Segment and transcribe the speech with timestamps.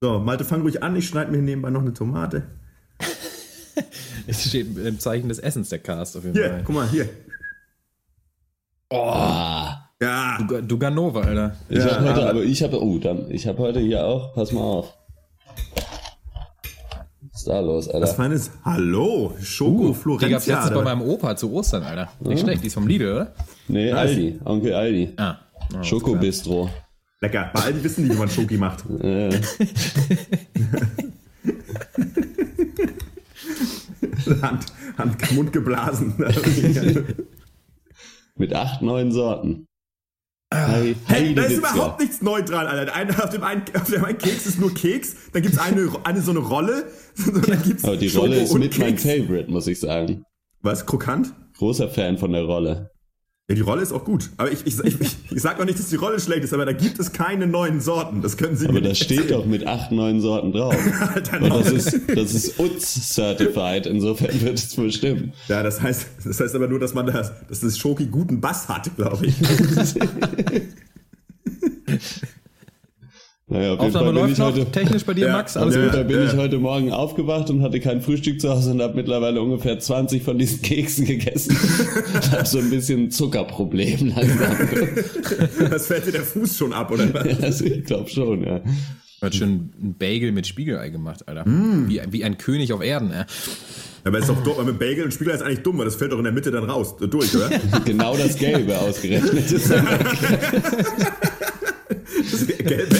[0.00, 0.94] So, Malte, fang ruhig an.
[0.96, 2.44] Ich schneide mir nebenbei noch eine Tomate.
[4.26, 6.62] es steht im Zeichen des Essens der Cast auf jeden Hier, Fall.
[6.64, 7.08] guck mal, hier.
[8.90, 9.66] Oh.
[10.00, 10.38] Ja.
[10.46, 11.56] Du, Duganova, Alter.
[11.68, 14.52] Ich Ja, habe heute, aber- ich habe, oh, dann, ich habe heute hier auch, pass
[14.52, 14.94] mal auf.
[17.20, 18.06] Was ist da los, Das Alter?
[18.06, 22.08] feines Hallo, Schoko Die gab's letztens bei meinem Opa zu Ostern, Alter.
[22.20, 23.32] Nicht schlecht, die ist vom Lidl, oder?
[23.66, 25.12] Nee, Aldi, Onkel Aldi.
[25.16, 25.38] Ah.
[25.74, 26.70] Oh, Schokobistro.
[27.20, 27.50] Lecker.
[27.52, 28.84] Bei Aldi wissen die, wie man Schoki macht.
[34.42, 36.14] Hand, Hand, Mund geblasen.
[38.36, 39.66] mit acht, neun Sorten.
[40.52, 41.12] Hey, Ah.
[41.12, 42.94] Hey, da ist überhaupt nichts neu dran, Alter.
[42.94, 46.22] Eine, auf, dem einen, auf dem einen Keks ist nur Keks, dann gibt's eine, eine
[46.22, 46.86] so eine Rolle,
[47.26, 49.02] dann gibt's Aber die Rolle ist mit mein Keks.
[49.02, 50.24] Favorite, muss ich sagen.
[50.62, 51.34] Was, krokant?
[51.58, 52.90] Großer Fan von der Rolle.
[53.50, 54.28] Ja, die Rolle ist auch gut.
[54.36, 56.66] Aber ich, ich, ich, ich, ich sag auch nicht, dass die Rolle schlecht ist, aber
[56.66, 58.20] da gibt es keine neuen Sorten.
[58.20, 59.40] Das können Sie Aber mir da steht erzählen.
[59.40, 60.76] doch mit acht, neun Sorten drauf.
[61.40, 65.32] Und das ist, das ist UTZ certified, insofern wird es wohl stimmen.
[65.48, 68.68] Ja, das heißt, das heißt aber nur, dass man das, dass das Schoki guten Bass
[68.68, 69.34] hat, glaube ich.
[73.50, 75.56] Naja, auf Aufnahme läuft ich noch heute, technisch bei dir, Ja, Max.
[75.56, 75.92] Alles Ja, gut?
[75.92, 76.38] Fall bin ich ja.
[76.38, 80.38] heute Morgen aufgewacht und hatte kein Frühstück zu Hause und habe mittlerweile ungefähr 20 von
[80.38, 81.56] diesen Keksen gegessen.
[82.22, 84.56] Ich habe so ein bisschen Zuckerproblem langsam.
[85.70, 87.38] Das fällt dir der Fuß schon ab, oder was?
[87.42, 88.60] Also ich glaube schon, ja.
[89.22, 91.44] Hat schon ein Bagel mit Spiegelei gemacht, Alter.
[91.46, 93.24] Wie, wie ein König auf Erden, ey.
[94.04, 96.12] Aber ist doch dumm, weil mit Bagel und Spiegelei ist eigentlich dumm, weil das fällt
[96.12, 97.50] doch in der Mitte dann raus, durch, oder?
[97.84, 99.50] Genau das Gelbe ausgerechnet.
[102.30, 102.98] Gelbe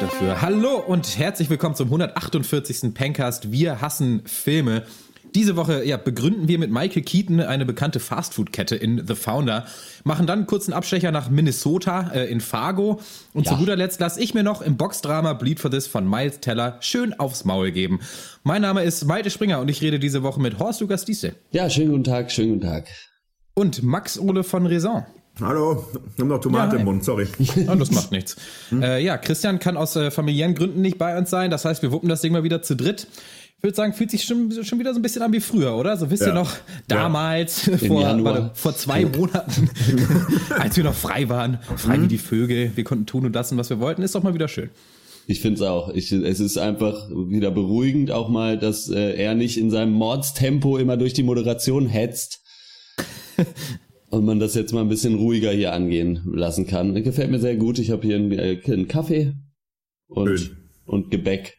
[0.00, 0.40] dafür.
[0.40, 2.94] Hallo und herzlich willkommen zum 148.
[2.94, 3.50] Pencast.
[3.50, 4.84] Wir hassen Filme.
[5.36, 9.66] Diese Woche ja, begründen wir mit Michael Keaton eine bekannte Fastfood-Kette in The Founder,
[10.02, 13.00] machen dann einen kurzen Abstecher nach Minnesota äh, in Fargo
[13.34, 13.52] und Ja.
[13.52, 16.78] zu guter Letzt lasse ich mir noch im Boxdrama Bleed for This von Miles Teller
[16.80, 18.00] schön aufs Maul geben.
[18.44, 21.68] Mein Name ist Malte Springer und ich rede diese Woche mit Horst Lukas Diesse Ja,
[21.68, 22.86] schönen guten Tag, schönen guten Tag.
[23.54, 25.04] und Max Ole von Raison.
[25.38, 26.86] Hallo, ich hab noch Tomate Ja, im.
[26.86, 27.26] Mund, sorry.
[27.70, 28.36] Oh, das macht nichts.
[28.72, 31.50] Äh, ja, Christian kann aus äh, familiären Gründen nicht bei uns sein.
[31.50, 33.06] Das heißt, wir wuppen das Ding mal wieder zu dritt.
[33.58, 35.96] Ich würde sagen, fühlt sich schon, schon wieder so ein bisschen an wie früher, oder?
[35.96, 36.34] So wisst ihr Ja.
[36.34, 36.52] noch,
[36.88, 38.34] damals, vor, Januar.
[38.34, 39.70] warte, vor zwei Monaten,
[40.58, 43.70] als wir noch frei waren, frei wie die Vögel, wir konnten tun und lassen, was
[43.70, 44.68] wir wollten, ist doch mal wieder schön.
[45.26, 45.88] Ich finde es auch.
[45.92, 50.76] Ich, es ist einfach wieder beruhigend, auch mal, dass äh, er nicht in seinem Mordstempo
[50.76, 52.42] immer durch die Moderation hetzt.
[54.10, 56.94] Und man das jetzt mal ein bisschen ruhiger hier angehen lassen kann.
[57.02, 57.78] Gefällt mir sehr gut.
[57.80, 59.34] Ich habe hier einen, äh, einen Kaffee
[60.06, 60.56] und, Schön.
[60.84, 61.58] und Gebäck.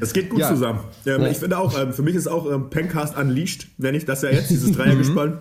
[0.00, 0.48] Es geht gut Ja.
[0.48, 0.80] zusammen.
[1.06, 1.28] Ähm, Ja.
[1.28, 4.30] Ich finde auch, ähm, für mich ist auch ähm, Pencast Unleashed, wenn ich das ja
[4.30, 5.38] jetzt, dieses Dreiergespann.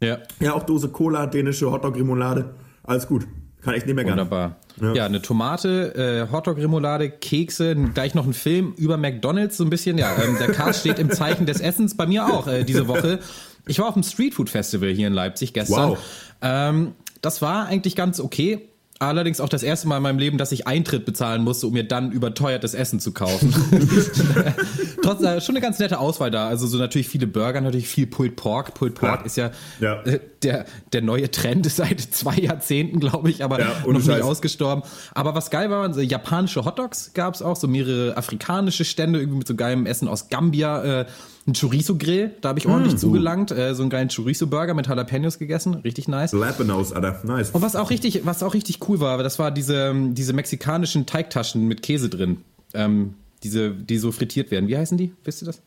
[0.00, 2.50] Ja, Ja, auch Dose Cola, dänische Hotdog-Remoulade.
[2.82, 3.26] Alles gut.
[3.62, 4.22] Kann echt nicht mehr gerne.
[4.22, 4.56] wunderbar.
[4.80, 4.92] Ja.
[4.94, 5.94] Ja, eine Tomate,
[6.28, 9.96] äh, Hotdog-Remoulade, Kekse, gleich noch ein Film über McDonalds, so ein bisschen.
[9.96, 13.20] Ja, ähm, der Cast steht im Zeichen des Essens, bei mir auch äh, diese Woche.
[13.66, 15.90] Ich war auf dem Street Food Festival hier in Leipzig gestern.
[15.92, 15.98] Wow.
[16.42, 18.68] Ähm, das war eigentlich ganz okay.
[19.00, 21.82] Allerdings auch das erste Mal in meinem Leben, dass ich Eintritt bezahlen musste, um mir
[21.82, 23.52] dann überteuertes Essen zu kaufen.
[25.02, 26.46] Trotzdem äh, schon eine ganz nette Auswahl da.
[26.46, 28.74] Also so natürlich viele Burger, natürlich viel Pulled Pork.
[28.74, 29.26] Pulled Pork Ja.
[29.26, 29.50] ist ja,
[29.80, 30.02] Ja.
[30.44, 34.84] Der, der neue Trend seit zwei Jahrzehnten, glaube ich, aber Ja, noch nicht ausgestorben.
[35.14, 39.38] Aber was geil war, so japanische Hotdogs gab es auch, so mehrere afrikanische Stände, irgendwie
[39.38, 41.00] mit so geilem Essen aus Gambia.
[41.00, 41.06] Äh,
[41.46, 43.50] ein Chorizo-Grill, da habe ich ordentlich zugelangt.
[43.50, 46.32] Äh, so einen geilen Chorizo-Burger mit Jalapenos gegessen, richtig nice.
[46.32, 47.20] Lapanos, Alter.
[47.24, 47.50] Nice.
[47.50, 51.66] Und was auch richtig, was auch richtig cool war, das war diese, diese mexikanischen Teigtaschen
[51.68, 52.38] mit Käse drin.
[52.72, 54.68] Ähm, diese, die so frittiert werden.
[54.68, 55.12] Wie heißen die?
[55.22, 55.62] Wisst ihr das?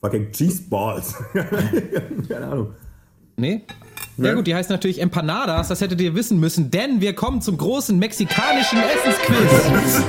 [0.00, 1.14] Fucking Cheese Balls.
[2.28, 2.74] Keine Ahnung.
[3.36, 3.62] Nee?
[4.16, 7.56] Ja gut, die heißen natürlich Empanadas, das hättet ihr wissen müssen, denn wir kommen zum
[7.56, 10.02] großen mexikanischen Essensquiz.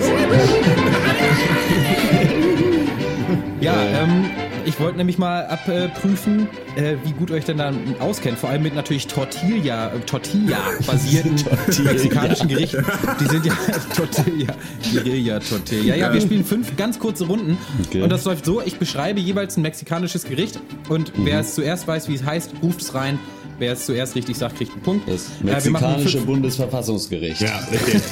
[3.61, 4.29] ja, ähm,
[4.65, 8.75] ich wollte nämlich mal abprüfen, äh, wie gut euch denn dann auskennt, vor allem mit
[8.75, 11.35] natürlich Tortilla, äh, Tortilla-basierten
[11.85, 12.85] mexikanischen Gerichten.
[13.19, 13.53] Die sind ja
[13.95, 14.53] Tortilla,
[14.91, 15.95] Guerilla Tortilla.
[15.95, 18.01] Ja, wir spielen fünf ganz kurze Runden Okay.
[18.01, 20.59] und das läuft so, ich beschreibe jeweils ein mexikanisches Gericht
[20.89, 23.19] und wer es zuerst weiß, wie es heißt, ruft es rein.
[23.61, 25.07] Wer es zuerst richtig sagt, kriegt einen Punkt.
[25.07, 27.41] Das Äh, mexikanische Bundesverfassungsgericht.
[27.41, 28.01] Ja, richtig.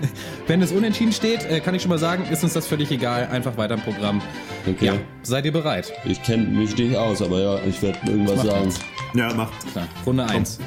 [0.46, 3.26] Wenn es unentschieden steht, äh, kann ich schon mal sagen, ist uns das völlig egal.
[3.32, 4.22] Einfach weiter im Programm.
[4.68, 4.86] Okay.
[4.86, 4.92] Ja,
[5.24, 5.92] seid ihr bereit?
[6.04, 8.66] Ich kenne mich nicht aus, aber ja, ich werde irgendwas sagen.
[8.66, 8.80] nichts.
[9.14, 9.50] Ja, mach.
[9.72, 9.88] Klar.
[10.06, 10.60] Runde 1.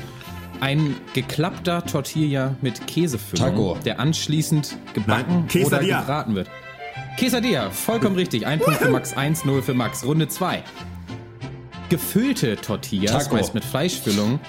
[0.59, 3.77] Ein geklappter Tortilla mit Käsefüllung, Taco.
[3.85, 6.50] der anschließend gebacken Nein, oder gebraten wird.
[7.17, 8.45] Quesadilla, vollkommen richtig.
[8.45, 10.05] Ein Punkt für Max, 1-0 für Max.
[10.05, 10.61] Runde 2.
[11.94, 13.36] Gefüllte Tortillas, Taco.
[13.36, 14.40] meist mit Fleischfüllung,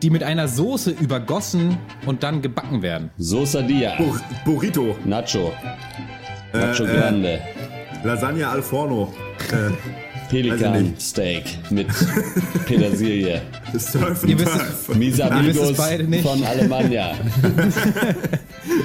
[0.00, 1.76] die mit einer Soße übergossen
[2.06, 3.10] und dann gebacken werden.
[3.18, 3.92] Sosadia.
[3.98, 4.96] Bur Burrito.
[5.04, 5.52] Nacho.
[6.54, 7.40] Nacho äh, Grande.
[8.04, 9.12] Lasagne al forno.
[9.52, 9.70] Äh,
[10.30, 10.94] Pelikan.
[10.98, 11.88] Steak mit
[12.64, 13.42] Petersilie.
[13.78, 14.96] Surf Ihr wisst Turf.
[14.96, 16.26] Mis es Amigos beide nicht.
[16.26, 17.12] von Alemannia.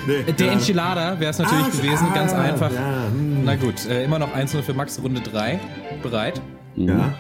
[0.08, 0.54] Nee, Der ja.
[0.54, 2.72] Enchilada wäre es natürlich Ah, gewesen, ganz ah, einfach.
[2.74, 3.44] ja, hm.
[3.46, 5.60] Na gut, äh, immer noch 1-0 für Max, Runde 3.
[6.02, 6.42] Bereit?
[6.76, 7.14] Ja.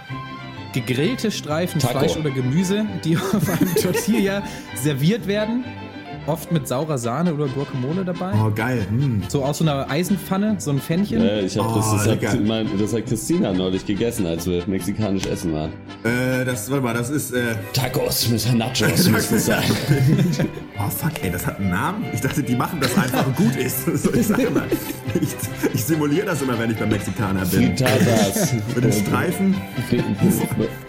[0.73, 1.99] Gegrillte Streifen Taco.
[1.99, 4.43] Fleisch oder Gemüse, die auf einem Tortilla
[4.75, 5.63] serviert werden.
[6.25, 8.31] Oft mit saurer Sahne oder Guacamole dabei.
[8.41, 8.85] Oh, geil.
[8.89, 9.23] Hm.
[9.27, 11.21] So aus so einer Eisenpfanne, so ein Pfännchen.
[11.21, 12.37] Äh, ich hab, das, Oh, das, hat, lecker.
[12.45, 15.71] mein, das hat Christina neulich gegessen, als wir mexikanisch essen waren.
[16.05, 19.63] Äh, das, warte mal, das ist, äh, Tacos mit Nachos müssen es sein.
[20.79, 22.05] oh fuck, ey, das hat einen Namen?
[22.13, 23.85] Ich dachte, die machen das einfach und gut ist.
[24.03, 24.63] So, ich sag mal,
[25.21, 25.29] ich,
[25.73, 27.75] ich simuliere das immer, wenn ich beim Mexikaner bin.
[27.77, 28.53] Fritatas.
[28.75, 29.55] Mit den Streifen,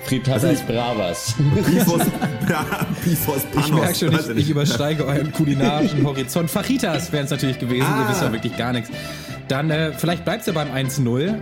[0.04, 1.34] Fritatas Bravas.
[1.66, 2.02] Pifos,
[2.48, 2.64] ja,
[3.02, 3.66] Pifos Panos.
[3.68, 6.50] Ich merke schon, ich, ich übersteige euren kulinarischen Horizont.
[6.50, 8.08] Fajitas wären es natürlich gewesen, ihr Ah.
[8.10, 8.90] wisst ja wirklich gar nichts.
[9.48, 11.28] Dann, äh, vielleicht bleibt es ja beim 1-0.
[11.28, 11.38] Hm.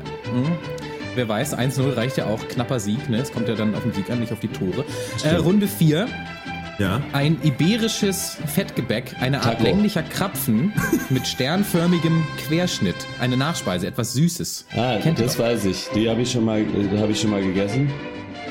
[1.14, 3.08] Wer weiß, 1-0 reicht ja auch knapper Sieg.
[3.10, 3.18] Ne?
[3.18, 4.84] Es kommt ja dann auf den Sieg an, nicht auf die Tore.
[5.24, 6.06] Äh, Runde 4.
[6.78, 7.00] Ja.
[7.12, 9.62] Ein iberisches Fettgebäck, eine Art Taco.
[9.64, 10.72] länglicher Krapfen
[11.10, 12.96] mit sternförmigem Querschnitt.
[13.20, 14.66] Eine Nachspeise, etwas Süßes.
[14.74, 15.44] Ah, Kennt das doch.
[15.44, 15.88] weiß ich.
[15.94, 17.90] Die habe ich schon mal, äh, habe ich schon mal gegessen.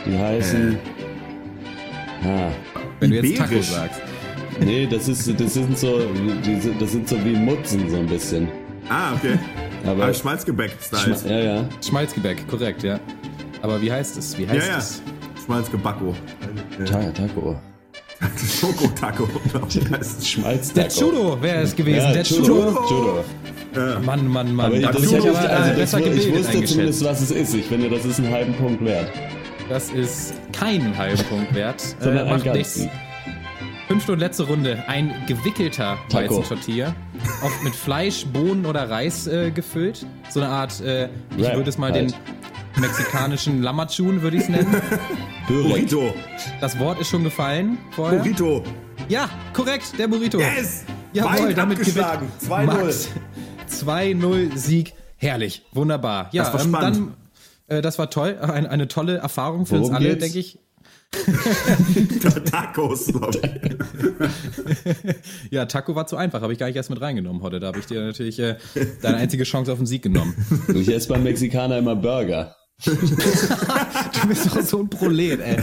[0.05, 0.77] Die heißen.
[2.23, 2.49] Ah,
[2.99, 3.67] Wenn du jetzt Taco Iberisch.
[3.69, 4.01] sagst.
[4.59, 5.99] nee, das ist, das sind so,
[6.45, 8.47] die sind, das sind so wie Mutzen so ein bisschen.
[8.89, 9.37] Ah, okay.
[9.83, 11.15] Aber Aber Schmalzgebäck-Style.
[11.15, 11.69] Schma- ja, ja.
[11.85, 12.99] Schmalzgebäck, korrekt, ja.
[13.63, 14.37] Aber wie heißt es?
[14.37, 14.77] Wie Ja, heißt ja.
[14.77, 15.01] es?
[15.43, 16.15] Schmalzgebacko.
[16.85, 17.59] Ta Taco.
[18.59, 19.27] Schokotaco.
[20.75, 22.07] Der Judo wäre es gewesen.
[22.07, 22.43] Ja, der Judo.
[22.43, 23.23] Judo.
[23.73, 23.99] Judo.
[24.01, 24.65] Mann, Mann, Mann.
[24.67, 27.05] Aber da das bin hätte ich aber also äh, das, besser ich gebildet wusste zumindest,
[27.05, 27.53] was es ist.
[27.55, 29.09] Ich finde, das ist einen halben Punkt wert.
[29.69, 31.81] Das ist keinen halben Punkt wert.
[31.99, 32.87] Sondern einen macht nichts.
[33.87, 34.83] Fünfte und letzte Runde.
[34.87, 35.97] Ein gewickelter.
[36.11, 36.95] Weizentortilla.
[37.43, 40.05] Oft mit Fleisch, Bohnen oder Reis äh, gefüllt.
[40.29, 42.11] So eine Art, äh, ich würde es mal halt.
[42.11, 42.17] den
[42.79, 44.75] mexikanischen Lamachun, würde ich es nennen.
[45.47, 46.13] Burrito.
[46.59, 48.19] Das Wort ist schon gefallen vorher.
[48.19, 48.63] Burrito.
[49.09, 50.39] Ja, korrekt, der Burrito.
[50.39, 50.83] Yes!
[51.13, 52.27] Jawohl, Weit damit abgeschlagen.
[52.39, 52.65] gewinnt 2-0.
[52.83, 53.09] Max.
[53.69, 54.93] 2-0 Sieg.
[55.17, 56.29] Herrlich, wunderbar.
[56.31, 57.13] Ja, Das war ähm, spannend.
[57.67, 58.37] dann, äh, das war toll.
[58.41, 60.23] Eine, eine tolle Erfahrung für uns Worum alle, geht's?
[60.23, 60.57] denke ich.
[62.51, 63.11] Tacos.
[65.49, 67.59] Ja, Taco war zu einfach, habe ich gar nicht erst mit reingenommen heute.
[67.59, 68.55] Da habe ich dir natürlich äh,
[69.01, 70.33] deine einzige Chance auf den Sieg genommen.
[70.73, 72.55] Ich esse beim Mexikaner immer Burger.
[74.21, 75.57] Du bist doch so ein Prolet, ey.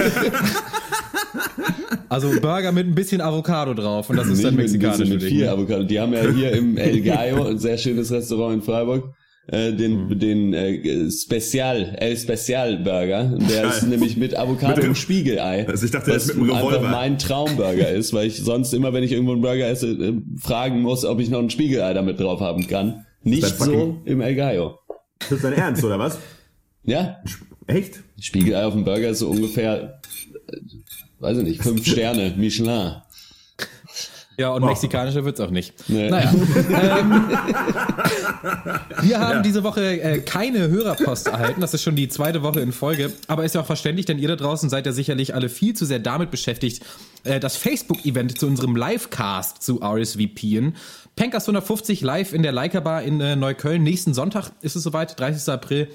[2.09, 5.23] Also Burger mit ein bisschen Avocado drauf und das ist dann Nicht mit mexikanisch mit
[5.23, 5.29] dich.
[5.29, 5.51] viel ne?
[5.51, 5.83] Avocado.
[5.85, 9.13] Die haben ja hier im El Gallo, ein sehr schönes Restaurant in Freiburg,
[9.49, 10.19] äh, den, Mhm.
[10.19, 13.37] den äh, Special, El Special Burger.
[13.51, 15.67] Der ist nämlich mit Avocado Mit dem- und Spiegelei.
[15.69, 18.93] Also ich dachte, was ist mit einem einfach mein Traumburger ist, weil ich sonst immer,
[18.95, 22.19] wenn ich irgendwo einen Burger esse, äh, fragen muss, ob ich noch ein Spiegelei damit
[22.21, 23.05] drauf haben kann.
[23.23, 24.79] Nicht so im El Gallo.
[25.21, 26.19] Das ist dein Ernst, oder was?
[26.85, 27.23] Ja,
[27.69, 28.01] Echt?
[28.19, 30.01] Spiegelei auf dem Burger ist so ungefähr,
[30.49, 30.57] äh,
[31.21, 32.97] weiß ich nicht, fünf Sterne, Michelin.
[34.39, 35.75] Ja, und mexikanischer wird's auch nicht.
[35.89, 36.09] Nee.
[36.09, 36.33] Naja.
[36.33, 37.29] ähm,
[39.03, 41.61] wir haben diese Woche äh, keine Hörerpost erhalten.
[41.61, 43.13] Das ist schon die zweite Woche in Folge.
[43.27, 45.85] Aber ist ja auch verständlich, denn ihr da draußen seid ja sicherlich alle viel zu
[45.85, 46.85] sehr damit beschäftigt,
[47.25, 50.77] äh, das Facebook-Event zu unserem Livecast zu RSVPen.
[51.17, 53.83] Pencast 150 live in der Leica Bar in äh, Neukölln.
[53.83, 55.53] Nächsten Sonntag ist es soweit, 30.
[55.53, 55.89] April.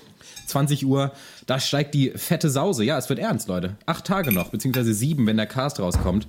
[0.47, 1.11] 20 Uhr,
[1.45, 2.83] da steigt die fette Sause.
[2.83, 3.75] Ja, es wird ernst, Leute.
[3.85, 6.27] Acht Tage noch, beziehungsweise sieben, wenn der Cast rauskommt.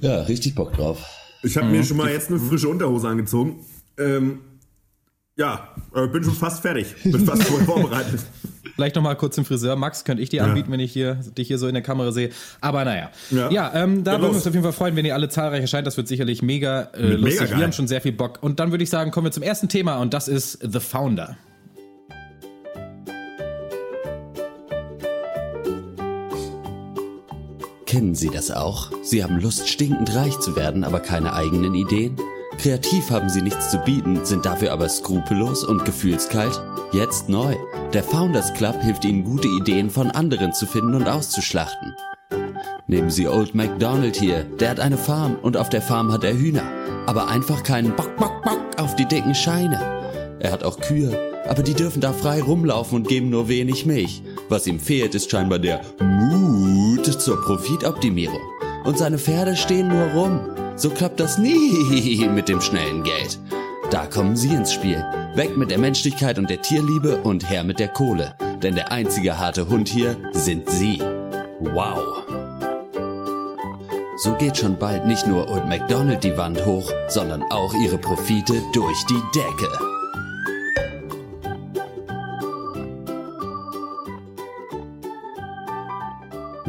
[0.00, 1.04] Ja, richtig Bock drauf.
[1.42, 3.60] Ich habe mir schon mal jetzt eine frische Unterhose angezogen.
[3.98, 4.40] Ähm,
[5.36, 6.94] ja, äh, bin schon fast fertig.
[7.04, 8.20] Bin fast voll vorbereitet.
[8.74, 9.76] Vielleicht noch mal kurz zum Friseur.
[9.76, 12.30] Max, könnte ich dir anbieten, wenn ich hier, dich hier so in der Kamera sehe.
[12.60, 13.10] Aber naja.
[13.30, 13.72] Ja, Ja.
[13.74, 15.86] ähm, da Ja, würden wir uns auf jeden Fall freuen, wenn ihr alle zahlreich erscheint.
[15.86, 17.38] Das wird sicherlich mega äh, Mega lustig.
[17.50, 17.58] geil.
[17.58, 18.38] wir haben schon sehr viel Bock.
[18.42, 21.36] Und dann würde ich sagen, kommen wir zum ersten Thema und das ist The Founder.
[27.96, 28.90] Kennen Sie das auch?
[29.00, 32.16] Sie haben Lust, stinkend reich zu werden, aber keine eigenen Ideen?
[32.58, 36.60] Kreativ haben Sie nichts zu bieten, sind dafür aber skrupellos und gefühlskalt?
[36.92, 37.56] Jetzt neu.
[37.94, 41.94] Der Founders Club hilft Ihnen, gute Ideen von anderen zu finden und auszuschlachten.
[42.86, 44.44] Nehmen Sie Old MacDonald hier.
[44.44, 46.70] Der hat eine Farm und auf der Farm hat er Hühner.
[47.06, 50.36] Aber einfach keinen Bock, Bock, Bock auf die dicken Scheine.
[50.38, 54.22] Er hat auch Kühe, aber die dürfen da frei rumlaufen und geben nur wenig Milch.
[54.50, 58.40] Was ihm fehlt, ist scheinbar der Mut zur Profitoptimierung.
[58.84, 60.40] und seine Pferde stehen nur rum.
[60.76, 63.38] So klappt das nie mit dem schnellen Geld.
[63.90, 65.04] Da kommen Sie ins Spiel.
[65.34, 68.34] Weg mit der Menschlichkeit und der Tierliebe und her mit der Kohle.
[68.62, 71.00] Denn der einzige harte Hund hier sind Sie.
[71.60, 72.24] Wow.
[74.18, 78.54] So geht schon bald nicht nur Old MacDonald die Wand hoch, sondern auch ihre Profite
[78.72, 79.95] durch die Decke.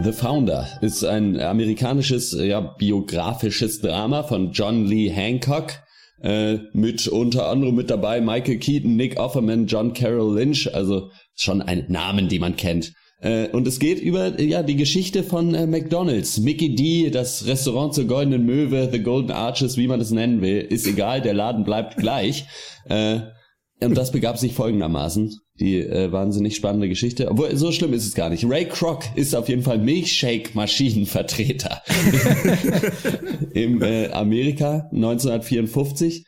[0.03, 5.73] The Founder ist ein amerikanisches, ja, biografisches Drama von John Lee Hancock.
[6.21, 11.61] Äh, mit unter anderem mit dabei Michael Keaton, Nick Offerman, John Carroll Lynch, also schon
[11.61, 12.93] ein Namen, die man kennt.
[13.21, 17.93] Äh, und es geht über ja die Geschichte von äh, McDonald's, Mickey D, das Restaurant
[17.93, 21.63] zur Goldenen Möwe, The Golden Arches, wie man es nennen will, ist egal, der Laden
[21.63, 22.45] bleibt gleich.
[22.87, 23.19] Äh,
[23.79, 25.39] und das begab sich folgendermaßen.
[25.59, 27.29] Die äh, wahnsinnig spannende Geschichte.
[27.29, 28.45] Obwohl, so schlimm ist es gar nicht.
[28.47, 31.81] Ray Kroc ist auf jeden Fall Milchshake-Maschinenvertreter.
[33.53, 36.25] Im äh, Amerika 1954.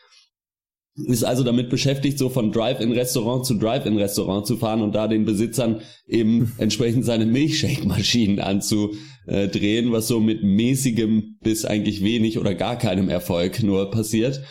[1.08, 5.82] Ist also damit beschäftigt, so von Drive-In-Restaurant zu Drive-In-Restaurant zu fahren und da den Besitzern
[6.08, 13.08] eben entsprechend seine Milchshake-Maschinen anzudrehen, was so mit mäßigem bis eigentlich wenig oder gar keinem
[13.08, 14.42] Erfolg nur passiert.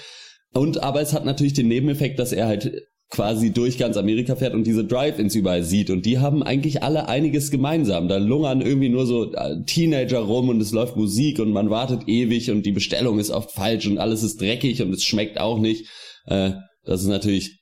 [0.54, 4.54] Und aber es hat natürlich den Nebeneffekt, dass er halt quasi durch ganz Amerika fährt
[4.54, 5.90] und diese Drive-Ins überall sieht.
[5.90, 8.08] Und die haben eigentlich alle einiges gemeinsam.
[8.08, 12.06] Da lungern irgendwie nur so äh, Teenager rum und es läuft Musik und man wartet
[12.06, 15.58] ewig und die Bestellung ist oft falsch und alles ist dreckig und es schmeckt auch
[15.58, 15.86] nicht.
[16.26, 16.52] Äh,
[16.84, 17.57] das ist natürlich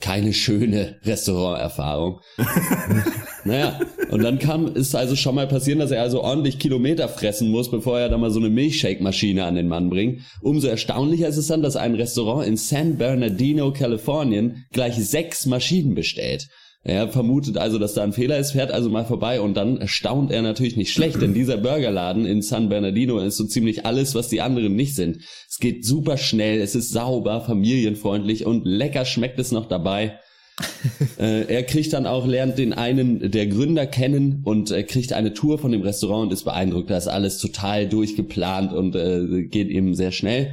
[0.00, 2.20] keine schöne Restauranterfahrung.
[3.44, 7.50] naja, und dann kam, ist also schon mal passieren, dass er also ordentlich Kilometer fressen
[7.50, 10.22] muss, bevor er da mal so eine Milchshake-Maschine an den Mann bringt.
[10.40, 15.94] Umso erstaunlicher ist es dann, dass ein Restaurant in San Bernardino, Kalifornien, gleich sechs Maschinen
[15.94, 16.48] bestellt.
[16.84, 20.32] Er vermutet also, dass da ein Fehler ist, fährt also mal vorbei und dann staunt
[20.32, 24.28] er natürlich nicht schlecht, denn dieser Burgerladen in San Bernardino ist so ziemlich alles, was
[24.28, 25.18] die anderen nicht sind.
[25.48, 30.18] Es geht super schnell, es ist sauber, familienfreundlich und lecker schmeckt es noch dabei.
[31.18, 35.34] äh, er kriegt dann auch, lernt den einen der Gründer kennen und äh, kriegt eine
[35.34, 36.90] Tour von dem Restaurant und ist beeindruckt.
[36.90, 40.52] Da ist alles total durchgeplant und äh, geht eben sehr schnell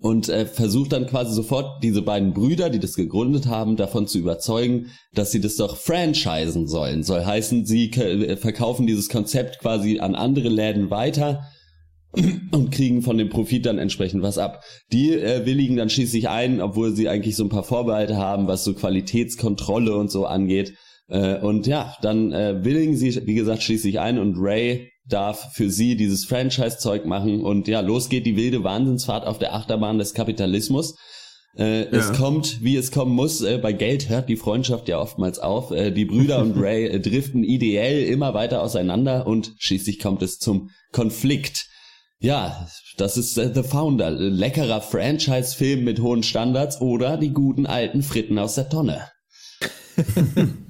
[0.00, 4.18] und äh, versucht dann quasi sofort diese beiden Brüder, die das gegründet haben, davon zu
[4.18, 7.02] überzeugen, dass sie das doch franchisen sollen.
[7.02, 11.44] Soll heißen, sie äh, verkaufen dieses Konzept quasi an andere Läden weiter
[12.52, 14.62] und kriegen von dem Profit dann entsprechend was ab.
[14.92, 18.64] Die äh, willigen dann schließlich ein, obwohl sie eigentlich so ein paar Vorbehalte haben, was
[18.64, 20.74] so Qualitätskontrolle und so angeht.
[21.08, 25.70] Äh, und ja, dann äh, willigen sie, wie gesagt, schließlich ein und Ray darf für
[25.70, 30.12] sie dieses Franchise-Zeug machen und ja, los geht die wilde Wahnsinnsfahrt auf der Achterbahn des
[30.12, 30.96] Kapitalismus.
[31.56, 31.98] Äh, ja.
[31.98, 33.40] Es kommt, wie es kommen muss.
[33.40, 35.70] Äh, bei Geld hört die Freundschaft ja oftmals auf.
[35.70, 40.38] Äh, die Brüder und Ray äh, driften ideell immer weiter auseinander und schließlich kommt es
[40.38, 41.68] zum Konflikt.
[42.20, 44.10] Ja, das ist äh, The Founder.
[44.10, 49.08] Leckerer Franchise-Film mit hohen Standards oder die guten alten Fritten aus der Tonne.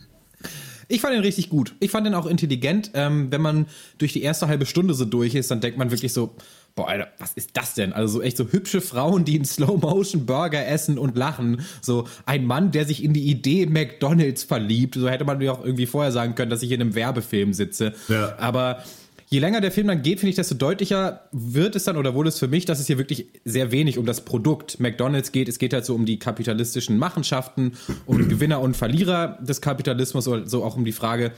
[0.88, 1.74] Ich fand ihn richtig gut.
[1.80, 2.90] Ich fand ihn auch intelligent.
[2.94, 3.66] Ähm, wenn man
[3.98, 6.34] durch die erste halbe Stunde so durch ist, dann denkt man wirklich so,
[6.74, 7.92] boah, Alter, was ist das denn?
[7.92, 11.60] Also so echt so hübsche Frauen, die in Slow-Motion Burger essen und lachen.
[11.82, 14.94] So ein Mann, der sich in die Idee McDonalds verliebt.
[14.94, 17.92] So hätte man mir auch irgendwie vorher sagen können, dass ich in einem Werbefilm sitze.
[18.08, 18.38] Ja.
[18.38, 18.82] Aber
[19.30, 22.30] je länger der Film dann geht, finde ich, desto deutlicher wird es dann oder wurde
[22.30, 25.48] es für mich, dass es hier wirklich sehr wenig um das Produkt McDonalds geht.
[25.48, 27.72] Es geht halt so um die kapitalistischen Machenschaften,
[28.06, 31.32] um Gewinner und Verlierer des Kapitalismus, so auch um die Frage,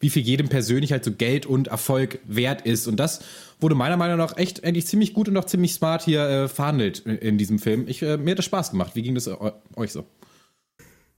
[0.00, 2.86] wie viel jedem persönlich halt so Geld und Erfolg wert ist.
[2.86, 3.20] Und das
[3.60, 7.00] wurde meiner Meinung nach echt eigentlich ziemlich gut und auch ziemlich smart hier äh, verhandelt
[7.06, 7.84] in, in diesem Film.
[7.88, 8.92] Ich, äh, mir hat das Spaß gemacht.
[8.94, 9.34] Wie ging das äh,
[9.76, 10.04] euch so?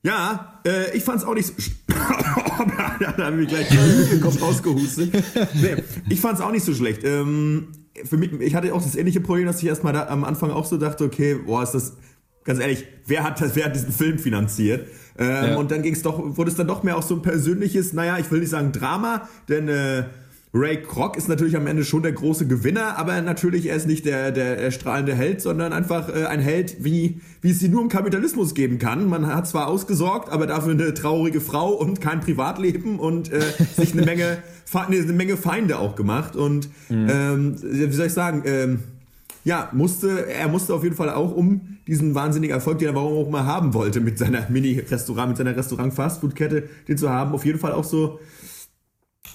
[0.02, 1.52] Ja, äh, ich fand's auch nicht so.
[1.88, 3.68] da haben wir gleich
[4.40, 5.12] rausgehustet.
[5.54, 7.02] Nee, ich fand's auch nicht so schlecht.
[7.04, 7.68] Ähm,
[8.04, 10.64] für mich, ich hatte auch das ähnliche Problem, dass ich erstmal da am Anfang auch
[10.64, 11.94] so dachte, okay, boah, ist das,
[12.44, 14.86] ganz ehrlich, wer hat das, wer hat diesen Film finanziert?
[15.18, 15.56] Ähm, ja.
[15.56, 18.30] Und dann ging's doch, wurde es dann doch mehr auch so ein persönliches, naja, ich
[18.30, 20.04] will nicht sagen Drama, denn äh,
[20.54, 24.06] Ray Kroc ist natürlich am Ende schon der große Gewinner, aber natürlich er ist nicht
[24.06, 27.82] der, der, der strahlende Held, sondern einfach äh, ein Held, wie, wie es sie nur
[27.82, 29.08] im Kapitalismus geben kann.
[29.08, 33.42] Man hat zwar ausgesorgt, aber dafür eine traurige Frau und kein Privatleben und äh,
[33.76, 34.38] sich eine Menge,
[34.72, 36.34] eine Menge Feinde auch gemacht.
[36.34, 37.06] Und mhm.
[37.10, 38.78] ähm, wie soll ich sagen, ähm,
[39.44, 43.26] ja, musste, er musste auf jeden Fall auch um diesen wahnsinnigen Erfolg, den er warum
[43.26, 47.58] auch mal haben wollte mit seiner Mini-Restaurant, mit seiner Restaurant-Fastfood-Kette, den zu haben, auf jeden
[47.58, 48.18] Fall auch so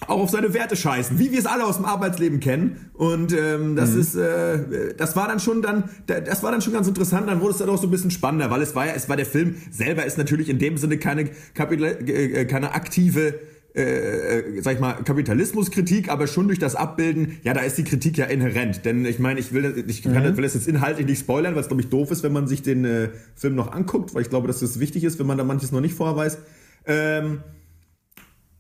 [0.01, 2.89] auch auf seine Werte scheißen, wie wir es alle aus dem Arbeitsleben kennen.
[2.93, 4.01] Und ähm, das mhm.
[4.01, 7.27] ist, äh, das war dann schon dann, das war dann schon ganz interessant.
[7.27, 9.15] Dann wurde es dann auch so ein bisschen spannender, weil es war ja, es war
[9.15, 13.35] der Film selber ist natürlich in dem Sinne keine Kapitel, äh, keine aktive
[13.73, 18.17] äh, sag ich mal, Kapitalismuskritik, aber schon durch das Abbilden, ja, da ist die Kritik
[18.17, 18.85] ja inhärent.
[18.85, 20.37] Denn ich meine, ich will, ich kann, mhm.
[20.37, 22.61] will das jetzt inhaltlich nicht spoilern, weil es, glaube ich, doof ist, wenn man sich
[22.61, 25.43] den äh, Film noch anguckt, weil ich glaube, dass das wichtig ist, wenn man da
[25.43, 26.37] manches noch nicht vorher weiß.
[26.85, 27.39] Ähm,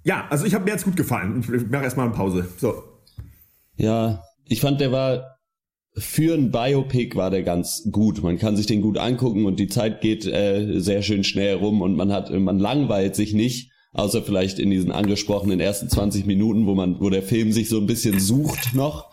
[0.03, 1.39] ja, also ich habe mir jetzt gut gefallen.
[1.41, 2.47] Ich mache erstmal eine Pause.
[2.57, 2.83] So.
[3.77, 5.37] Ja, ich fand, der war
[5.95, 8.23] für ein Biopic war der ganz gut.
[8.23, 11.81] Man kann sich den gut angucken und die Zeit geht äh, sehr schön schnell rum
[11.81, 16.65] und man hat, man langweilt sich nicht außer vielleicht in diesen angesprochenen ersten 20 Minuten,
[16.65, 19.11] wo man, wo der Film sich so ein bisschen sucht noch.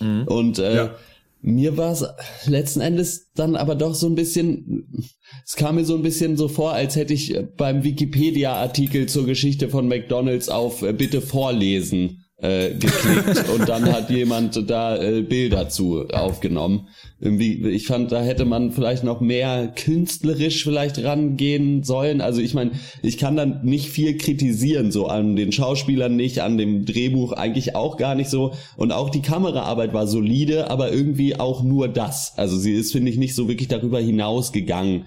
[0.00, 0.24] Mhm.
[0.26, 0.94] Und äh, ja.
[1.42, 2.04] Mir war es
[2.46, 5.04] letzten Endes dann aber doch so ein bisschen,
[5.44, 9.68] es kam mir so ein bisschen so vor, als hätte ich beim Wikipedia-Artikel zur Geschichte
[9.68, 15.68] von McDonalds auf äh, Bitte vorlesen äh, geklickt und dann hat jemand da äh, Bilder
[15.68, 16.88] zu aufgenommen.
[17.20, 22.20] Irgendwie, ich fand, da hätte man vielleicht noch mehr künstlerisch vielleicht rangehen sollen.
[22.20, 26.58] Also ich meine, ich kann dann nicht viel kritisieren, so an den Schauspielern nicht, an
[26.58, 28.54] dem Drehbuch eigentlich auch gar nicht so.
[28.76, 32.32] Und auch die Kameraarbeit war solide, aber irgendwie auch nur das.
[32.36, 35.06] Also sie ist, finde ich, nicht so wirklich darüber hinausgegangen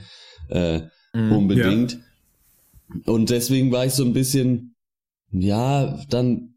[0.50, 0.80] äh,
[1.14, 2.00] mm, unbedingt.
[3.06, 3.14] Ja.
[3.14, 4.76] Und deswegen war ich so ein bisschen,
[5.32, 6.55] ja, dann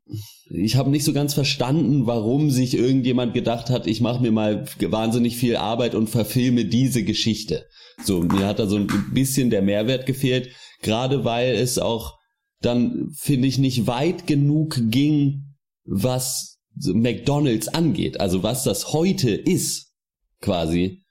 [0.50, 4.64] ich habe nicht so ganz verstanden, warum sich irgendjemand gedacht hat, ich mache mir mal
[4.80, 7.66] wahnsinnig viel Arbeit und verfilme diese Geschichte.
[8.02, 10.50] So, mir hat da so ein bisschen der Mehrwert gefehlt,
[10.82, 12.16] gerade weil es auch
[12.60, 18.20] dann, finde ich, nicht weit genug ging, was McDonalds angeht.
[18.20, 19.92] Also was das heute ist,
[20.40, 21.02] quasi.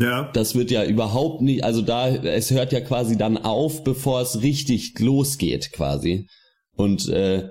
[0.00, 0.30] Ja.
[0.32, 4.42] Das wird ja überhaupt nicht, also da, es hört ja quasi dann auf, bevor es
[4.42, 6.26] richtig losgeht, quasi.
[6.76, 7.50] Und äh,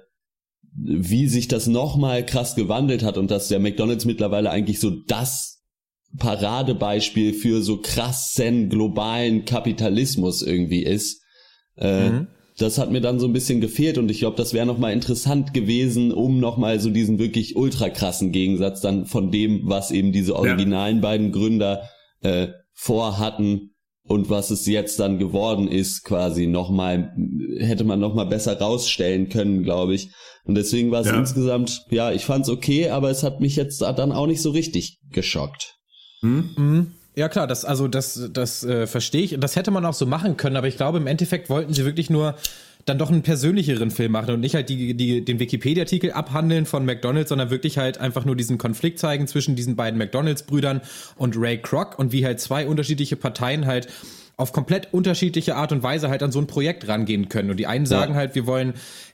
[0.76, 5.62] wie sich das nochmal krass gewandelt hat und dass der McDonald's mittlerweile eigentlich so das
[6.18, 11.22] Paradebeispiel für so krassen globalen Kapitalismus irgendwie ist.
[11.76, 12.28] Äh, mhm.
[12.58, 15.56] Das hat mir dann so ein bisschen gefehlt und ich glaube, das wäre nochmal interessant
[15.56, 20.36] gewesen, um nochmal so diesen wirklich ultra krassen Gegensatz dann von dem, was eben diese
[20.36, 21.02] originalen ja.
[21.02, 21.90] beiden Gründer
[22.22, 23.73] äh, vorhatten,
[24.06, 27.14] und was es jetzt dann geworden ist, quasi nochmal,
[27.60, 30.10] hätte man nochmal besser rausstellen können, glaube ich.
[30.46, 31.18] Und deswegen war es ja.
[31.18, 34.52] insgesamt, ja, ich fand es okay, aber es hat mich jetzt dann auch nicht so
[34.52, 35.78] richtig geschockt.
[36.20, 36.50] Hm?
[36.58, 36.92] Mhm.
[37.16, 39.38] Ja klar, das also das das äh, verstehe ich.
[39.40, 42.10] Das hätte man auch so machen können, aber ich glaube im Endeffekt wollten sie wirklich
[42.10, 42.36] nur
[42.86, 46.86] dann doch einen persönlicheren Film machen und nicht halt die, die, den Wikipedia-Artikel abhandeln von
[46.86, 50.82] McDonalds, sondern wirklich halt einfach nur diesen Konflikt zeigen zwischen diesen beiden McDonalds-Brüdern
[51.16, 53.88] und Ray Kroc und wie halt zwei unterschiedliche Parteien halt
[54.36, 57.52] auf komplett unterschiedliche Art und Weise halt an so ein Projekt rangehen können.
[57.52, 58.18] Und die einen sagen ja.
[58.18, 58.74] halt, wir wollen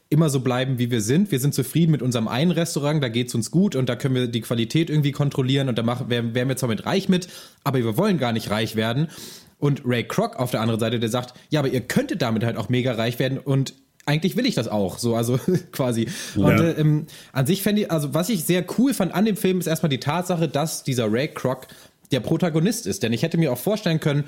[0.10, 1.32] immer so bleiben, wie wir sind.
[1.32, 4.28] Wir sind zufrieden mit unserem einen Restaurant, da geht's uns gut und da können wir
[4.28, 7.28] die Qualität irgendwie kontrollieren und da machen, wären wir zwar mit reich mit,
[7.64, 9.10] aber wir wollen gar nicht reich werden.
[9.60, 12.58] Und Ray Kroc auf der anderen Seite, der sagt, ja, aber ihr könntet damit halt
[12.58, 13.74] auch mega reich werden und
[14.06, 15.40] eigentlich will ich das auch, so, also
[15.72, 16.08] quasi.
[16.36, 16.46] Ja.
[16.46, 19.38] Und äh, ähm, an sich fände ich, also was ich sehr cool fand an dem
[19.38, 21.68] Film, ist erstmal die Tatsache, dass dieser Ray Kroc
[22.12, 23.04] der Protagonist ist.
[23.04, 24.24] Denn ich hätte mir auch vorstellen können,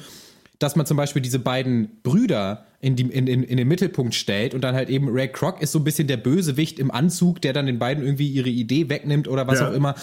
[0.59, 4.53] dass man zum Beispiel diese beiden Brüder in, die, in, in, in den Mittelpunkt stellt
[4.53, 7.53] und dann halt eben Ray Kroc ist so ein bisschen der Bösewicht im Anzug, der
[7.53, 9.69] dann den beiden irgendwie ihre Idee wegnimmt oder was ja.
[9.69, 9.95] auch immer.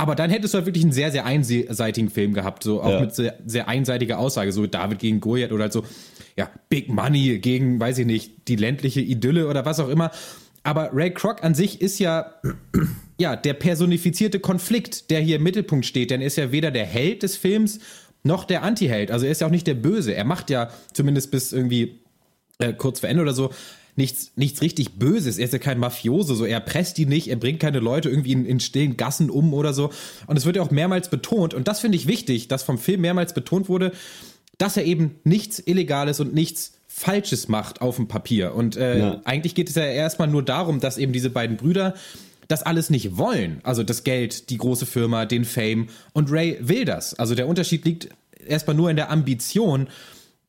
[0.00, 3.00] Aber dann hättest du halt wirklich einen sehr, sehr einseitigen Film gehabt, so auch ja.
[3.02, 5.84] mit sehr, sehr einseitiger Aussage, so David gegen Goliath oder halt so,
[6.38, 10.10] ja, Big Money gegen, weiß ich nicht, die ländliche Idylle oder was auch immer.
[10.62, 12.32] Aber Ray Kroc an sich ist ja,
[13.18, 16.86] ja, der personifizierte Konflikt, der hier im Mittelpunkt steht, denn er ist ja weder der
[16.86, 17.80] Held des Films
[18.22, 19.10] noch der Anti-Held.
[19.10, 20.14] Also er ist ja auch nicht der Böse.
[20.14, 22.00] Er macht ja zumindest bis irgendwie
[22.58, 23.50] äh, kurz vor Ende oder so
[24.00, 25.38] nichts, nichts richtig Böses.
[25.38, 28.32] Er ist ja kein Mafiose, so er presst die nicht, er bringt keine Leute irgendwie
[28.32, 29.90] in, in stillen Gassen um oder so.
[30.26, 33.02] Und es wird ja auch mehrmals betont, und das finde ich wichtig, dass vom Film
[33.02, 33.92] mehrmals betont wurde,
[34.58, 38.54] dass er eben nichts Illegales und nichts Falsches macht auf dem Papier.
[38.54, 39.20] Und äh, ja.
[39.24, 41.94] eigentlich geht es ja erstmal nur darum, dass eben diese beiden Brüder
[42.48, 43.60] das alles nicht wollen.
[43.62, 45.88] Also das Geld, die große Firma, den Fame.
[46.12, 47.14] Und Ray will das.
[47.14, 48.08] Also der Unterschied liegt
[48.46, 49.88] erstmal nur in der Ambition.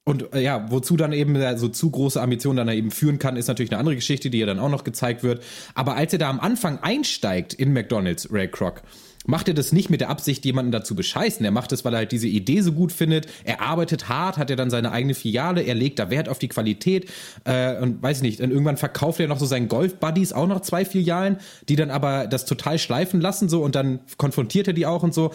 [0.04, 3.48] Und äh, ja, wozu dann eben so zu große Ambitionen dann eben führen kann, ist
[3.48, 5.44] natürlich eine andere Geschichte, die ja dann auch noch gezeigt wird.
[5.76, 8.82] Aber als er da am Anfang einsteigt in McDonald's, Ray Kroc,
[9.26, 11.46] macht er das nicht mit der Absicht, jemanden dazu bescheißen.
[11.46, 13.28] Er macht es, weil er halt diese Idee so gut findet.
[13.44, 16.48] Er arbeitet hart, hat er dann seine eigene Filiale, er legt da Wert auf die
[16.48, 17.10] Qualität
[17.44, 20.86] äh, und weiß nicht, dann irgendwann verkauft er noch so seinen Golf-Buddies auch noch zwei
[20.86, 21.38] Filialen,
[21.70, 25.14] die dann aber das total schleifen lassen so und dann konfrontiert er die auch und
[25.14, 25.32] so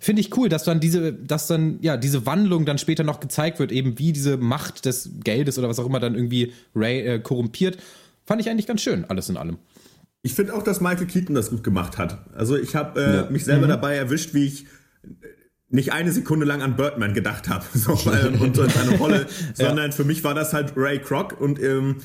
[0.00, 3.58] finde ich cool, dass dann diese, dass dann, ja, diese Wandlung dann später noch gezeigt
[3.58, 7.18] wird, eben wie diese Macht des Geldes oder was auch immer dann irgendwie Ray äh,
[7.20, 7.78] korrumpiert.
[8.24, 9.58] Fand ich eigentlich ganz schön, alles in allem.
[10.22, 12.24] Ich finde auch, dass Michael Keaton das gut gemacht hat.
[12.34, 13.30] Also ich habe äh, ja.
[13.30, 13.70] mich selber mhm.
[13.70, 14.66] dabei erwischt, wie ich
[15.68, 19.96] nicht eine Sekunde lang an Birdman gedacht habe so, und, und seine Rolle, sondern ja.
[19.96, 21.96] für mich war das halt Ray Kroc und ähm,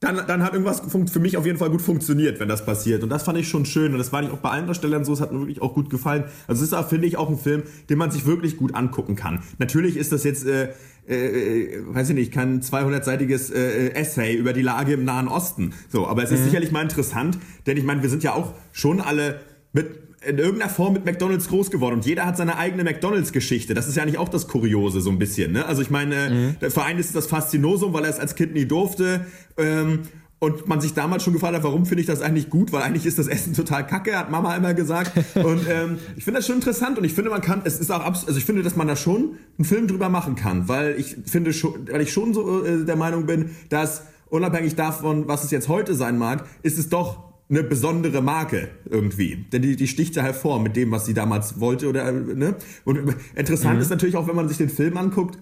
[0.00, 0.82] dann, dann hat irgendwas
[1.12, 3.02] für mich auf jeden Fall gut funktioniert, wenn das passiert.
[3.02, 3.92] Und das fand ich schon schön.
[3.92, 5.90] Und das war nicht auch bei allen Darstellern so, es hat mir wirklich auch gut
[5.90, 6.24] gefallen.
[6.46, 9.42] Also es ist, finde ich, auch ein Film, den man sich wirklich gut angucken kann.
[9.58, 10.70] Natürlich ist das jetzt, äh,
[11.06, 15.74] äh, weiß ich nicht, kein 200-seitiges äh, Essay über die Lage im Nahen Osten.
[15.90, 16.44] So, aber es ist mhm.
[16.44, 19.40] sicherlich mal interessant, denn ich meine, wir sind ja auch schon alle
[19.74, 23.72] mit in irgendeiner Form mit McDonalds groß geworden und jeder hat seine eigene McDonalds-Geschichte.
[23.72, 25.52] Das ist ja eigentlich auch das Kuriose so ein bisschen.
[25.52, 25.64] Ne?
[25.64, 26.56] Also ich meine, mhm.
[26.60, 29.24] der Verein ist das Faszinosum, weil er es als Kind nie durfte.
[29.56, 30.00] Ähm,
[30.40, 33.04] und man sich damals schon gefragt hat, warum finde ich das eigentlich gut, weil eigentlich
[33.04, 35.12] ist das Essen total kacke, hat Mama immer gesagt.
[35.34, 38.02] Und ähm, ich finde das schon interessant und ich finde, man kann, es ist auch
[38.02, 41.52] also ich finde, dass man da schon einen Film drüber machen kann, weil ich finde
[41.52, 45.68] schon, weil ich schon so äh, der Meinung bin, dass unabhängig davon, was es jetzt
[45.68, 49.44] heute sein mag, ist es doch eine besondere Marke irgendwie.
[49.52, 52.54] Denn die, die sticht ja hervor mit dem, was sie damals wollte oder, ne?
[52.84, 53.82] Und interessant mhm.
[53.82, 55.38] ist natürlich auch, wenn man sich den Film anguckt,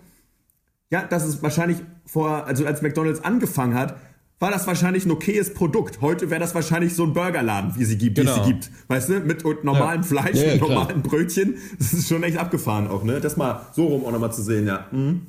[0.90, 3.96] ja, dass es wahrscheinlich vor, also als McDonalds angefangen hat,
[4.40, 6.00] war das wahrscheinlich ein okayes Produkt.
[6.00, 8.36] Heute wäre das wahrscheinlich so ein Burgerladen, wie sie gibt, genau.
[8.36, 8.70] wie es sie gibt.
[8.86, 10.06] Weißt du, mit normalem ja.
[10.06, 11.56] Fleisch ja, und normalen Brötchen.
[11.78, 13.20] Das ist schon echt abgefahren auch, ne?
[13.20, 14.86] Das mal so rum auch nochmal zu sehen, ja.
[14.92, 15.26] Mhm.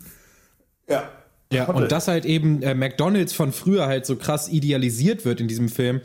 [0.87, 1.09] Ja.
[1.51, 5.47] Ja, und dass halt eben äh, McDonalds von früher halt so krass idealisiert wird in
[5.47, 6.01] diesem Film,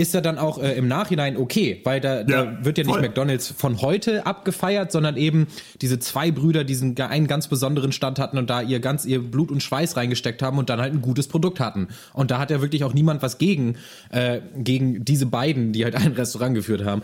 [0.00, 2.92] ist ja dann auch äh, im Nachhinein okay, weil da, ja, da wird ja nicht
[2.92, 3.02] voll.
[3.02, 5.46] McDonalds von heute abgefeiert, sondern eben
[5.80, 9.50] diese zwei Brüder diesen einen ganz besonderen Stand hatten und da ihr ganz ihr Blut
[9.50, 11.88] und Schweiß reingesteckt haben und dann halt ein gutes Produkt hatten.
[12.12, 13.76] Und da hat ja wirklich auch niemand was gegen,
[14.10, 17.02] äh, gegen diese beiden, die halt ein Restaurant geführt haben.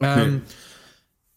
[0.00, 0.40] Ähm, nee.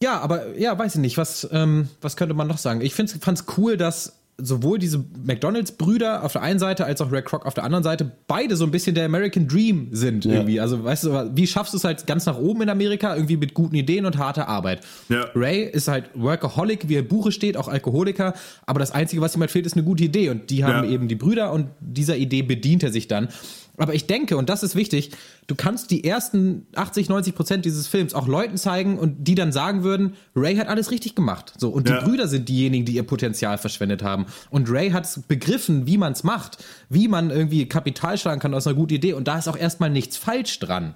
[0.02, 2.80] Ja, aber ja, weiß ich nicht, was, ähm, was könnte man noch sagen?
[2.80, 7.22] Ich fand es cool, dass sowohl diese McDonalds-Brüder auf der einen Seite als auch Ray
[7.22, 10.32] Kroc auf der anderen Seite beide so ein bisschen der American Dream sind ja.
[10.32, 10.60] irgendwie.
[10.60, 13.14] Also weißt du, wie schaffst du es halt ganz nach oben in Amerika?
[13.14, 14.80] Irgendwie mit guten Ideen und harter Arbeit.
[15.08, 15.26] Ja.
[15.34, 18.34] Ray ist halt Workaholic, wie er Buche steht, auch Alkoholiker.
[18.66, 20.30] Aber das Einzige, was ihm halt fehlt, ist eine gute Idee.
[20.30, 20.90] Und die haben ja.
[20.90, 23.28] eben die Brüder und dieser Idee bedient er sich dann.
[23.78, 25.12] Aber ich denke, und das ist wichtig,
[25.46, 29.50] du kannst die ersten 80, 90 Prozent dieses Films auch Leuten zeigen und die dann
[29.50, 31.54] sagen würden, Ray hat alles richtig gemacht.
[31.56, 31.98] So, und ja.
[31.98, 34.26] die Brüder sind diejenigen, die ihr Potenzial verschwendet haben.
[34.50, 38.66] Und Ray hat begriffen, wie man es macht, wie man irgendwie Kapital schlagen kann aus
[38.66, 39.14] einer guten Idee.
[39.14, 40.94] Und da ist auch erstmal nichts falsch dran.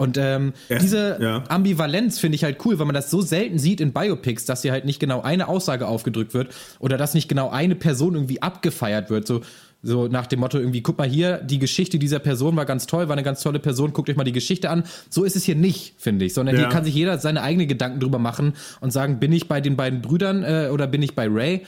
[0.00, 1.44] Und ähm, ja, diese ja.
[1.48, 4.70] Ambivalenz finde ich halt cool, weil man das so selten sieht in Biopics, dass hier
[4.70, 9.10] halt nicht genau eine Aussage aufgedrückt wird oder dass nicht genau eine Person irgendwie abgefeiert
[9.10, 9.26] wird.
[9.26, 9.40] So,
[9.82, 13.08] so nach dem Motto irgendwie, guck mal hier, die Geschichte dieser Person war ganz toll,
[13.08, 14.82] war eine ganz tolle Person, guckt euch mal die Geschichte an.
[15.08, 16.62] So ist es hier nicht, finde ich, sondern ja.
[16.62, 19.76] hier kann sich jeder seine eigenen Gedanken drüber machen und sagen, bin ich bei den
[19.76, 21.62] beiden Brüdern äh, oder bin ich bei Ray?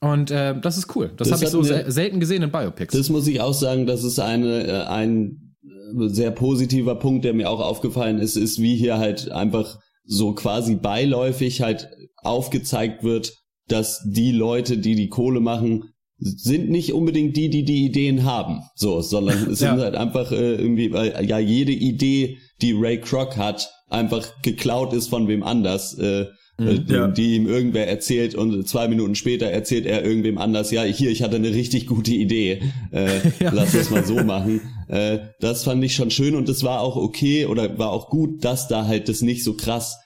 [0.00, 1.10] Und äh, das ist cool.
[1.16, 2.94] Das, das habe ich so mir, selten gesehen in Biopics.
[2.94, 7.32] Das muss ich auch sagen, das ist eine, äh, ein äh, sehr positiver Punkt, der
[7.32, 13.32] mir auch aufgefallen ist, ist, wie hier halt einfach so quasi beiläufig halt aufgezeigt wird,
[13.68, 18.62] dass die Leute, die die Kohle machen, sind nicht unbedingt die, die die Ideen haben,
[18.76, 19.72] so, sondern es ja.
[19.72, 24.92] sind halt einfach äh, irgendwie, weil ja jede Idee, die Ray Kroc hat, einfach geklaut
[24.92, 26.26] ist von wem anders, äh,
[26.58, 27.08] mhm, äh, ja.
[27.08, 31.22] die ihm irgendwer erzählt und zwei Minuten später erzählt er irgendwem anders, ja, hier, ich
[31.22, 33.08] hatte eine richtig gute Idee, äh,
[33.40, 33.50] ja.
[33.52, 34.60] lass das mal so machen.
[34.88, 38.44] Äh, das fand ich schon schön und es war auch okay oder war auch gut,
[38.44, 39.98] dass da halt das nicht so krass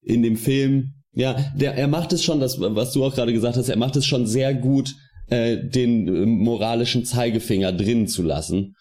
[0.00, 3.56] in dem Film ja, der, er macht es schon, das, was du auch gerade gesagt
[3.56, 4.96] hast, er macht es schon sehr gut,
[5.28, 8.74] äh, den äh, moralischen Zeigefinger drin zu lassen.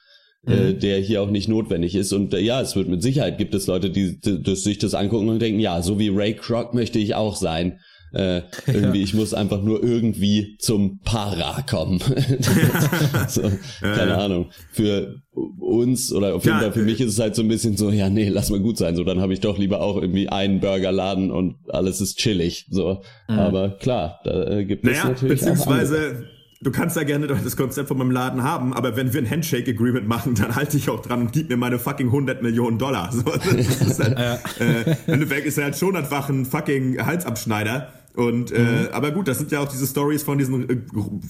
[0.45, 0.69] Äh, mhm.
[0.69, 2.11] Äh, der hier auch nicht notwendig ist.
[2.11, 4.93] Und äh, ja, es wird mit Sicherheit gibt es Leute, die, die, die sich das
[4.93, 7.79] angucken und denken, ja, so wie Ray Kroc möchte ich auch sein.
[8.13, 9.03] Äh, irgendwie, ja.
[9.05, 11.99] ich muss einfach nur irgendwie zum Para kommen.
[13.29, 13.41] so,
[13.79, 14.17] keine ja.
[14.17, 14.49] Ahnung.
[14.71, 17.89] Für uns oder auf jeden Fall für mich ist es halt so ein bisschen so,
[17.89, 18.97] ja, nee, lass mal gut sein.
[18.97, 22.67] So, dann habe ich doch lieber auch irgendwie einen Burgerladen und alles ist chillig.
[22.69, 23.39] So, mhm.
[23.39, 26.25] aber klar, da äh, gibt naja, es natürlich beziehungsweise
[26.63, 30.07] du kannst ja gerne das Konzept von meinem Laden haben, aber wenn wir ein Handshake-Agreement
[30.07, 33.11] machen, dann halte ich auch dran und gib mir meine fucking 100 Millionen Dollar.
[33.11, 33.45] So, das
[33.81, 34.39] ist halt, ja.
[34.59, 37.91] äh, Endeffekt ist er halt schon einfach ein fucking Halsabschneider.
[38.15, 38.87] Und äh, mhm.
[38.91, 40.77] aber gut, das sind ja auch diese Stories von diesen, äh,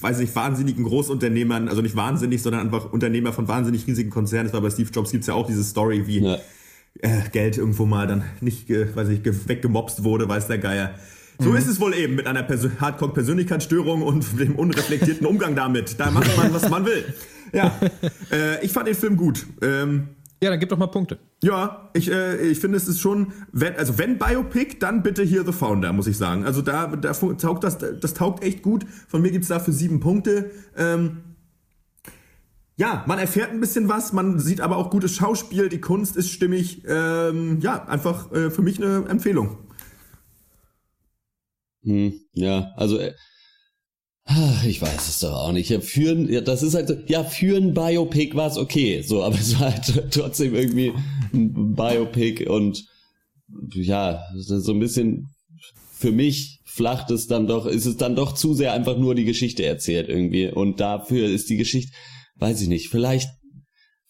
[0.00, 4.46] weiß nicht, wahnsinnigen Großunternehmern, also nicht wahnsinnig, sondern einfach Unternehmer von wahnsinnig riesigen Konzernen.
[4.46, 6.38] Das war bei Steve Jobs gibt's ja auch diese Story, wie ja.
[7.00, 10.94] äh, Geld irgendwo mal dann nicht, äh, weiß ich, weggemobst wurde, weiß der Geier.
[11.38, 11.56] So mhm.
[11.56, 15.98] ist es wohl eben mit einer Persön Hardcore-Persönlichkeitsstörung und dem unreflektierten Umgang damit.
[15.98, 17.04] Da macht man, was man will.
[17.52, 17.78] Ja,
[18.32, 19.46] äh, ich fand den Film gut.
[19.62, 20.08] Ähm,
[20.42, 21.18] ja, dann gib doch mal Punkte.
[21.42, 25.44] Ja, ich, äh, ich finde, es ist schon, wenn, also wenn Biopic, dann bitte hier
[25.44, 26.44] The Founder, muss ich sagen.
[26.44, 28.84] Also da, da taugt das, das taugt echt gut.
[29.08, 30.50] Von mir gibt's dafür sieben Punkte.
[30.76, 31.22] Ähm,
[32.76, 36.30] ja, man erfährt ein bisschen was, man sieht aber auch gutes Schauspiel, die Kunst ist
[36.30, 36.82] stimmig.
[36.86, 39.58] Ähm, ja, einfach äh, für mich eine Empfehlung.
[41.84, 43.12] Hm, ja, also äh,
[44.26, 45.68] Ach, Ich weiß es doch auch nicht.
[45.68, 49.22] Ja, Führen, ja, das ist halt so, ja, für ein Biopic war es okay, so,
[49.22, 50.92] aber es war halt trotzdem irgendwie
[51.32, 52.84] ein Biopic und
[53.74, 55.28] ja, so ein bisschen
[55.92, 59.24] für mich flacht es dann doch, ist es dann doch zu sehr einfach nur die
[59.24, 61.92] Geschichte erzählt irgendwie und dafür ist die Geschichte,
[62.36, 63.28] weiß ich nicht, vielleicht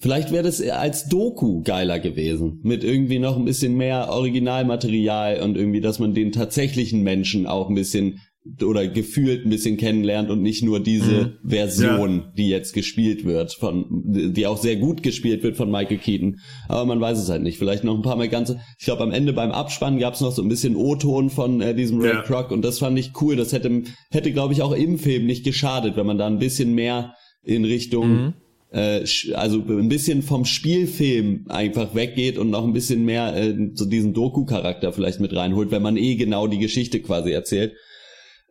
[0.05, 2.61] Vielleicht wäre das als Doku geiler gewesen.
[2.63, 7.71] Mit irgendwie noch ein bisschen mehr Originalmaterial und irgendwie, dass man den tatsächlichen Menschen auch
[7.71, 8.21] ein bisschen
[8.63, 11.49] oder gefühlt ein bisschen kennenlernt und nicht nur diese Mhm.
[11.49, 12.33] Version, Ja.
[12.37, 13.87] die jetzt gespielt wird, von,
[14.35, 16.37] die auch sehr gut gespielt wird von Michael Keaton.
[16.69, 17.57] Aber man weiß es halt nicht.
[17.57, 18.61] Vielleicht noch ein paar Mal ganze.
[18.79, 21.75] Ich glaube, am Ende beim Abspann gab es noch so ein bisschen O-Ton von äh,
[21.75, 22.21] diesem Ray Ja.
[22.21, 23.37] Kroc und das fand ich cool.
[23.37, 26.75] Das hätte, hätte glaube ich, auch im Film nicht geschadet, wenn man da ein bisschen
[26.75, 28.35] mehr in Richtung
[28.75, 33.85] äh, also ein bisschen vom Spielfilm einfach weggeht und noch ein bisschen mehr äh, so
[33.85, 37.75] diesen Doku-Charakter vielleicht mit reinholt, wenn man eh genau die Geschichte quasi erzählt.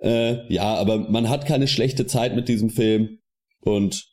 [0.02, 3.20] Äh, ja, aber man hat keine schlechte Zeit mit diesem Film
[3.62, 4.06] und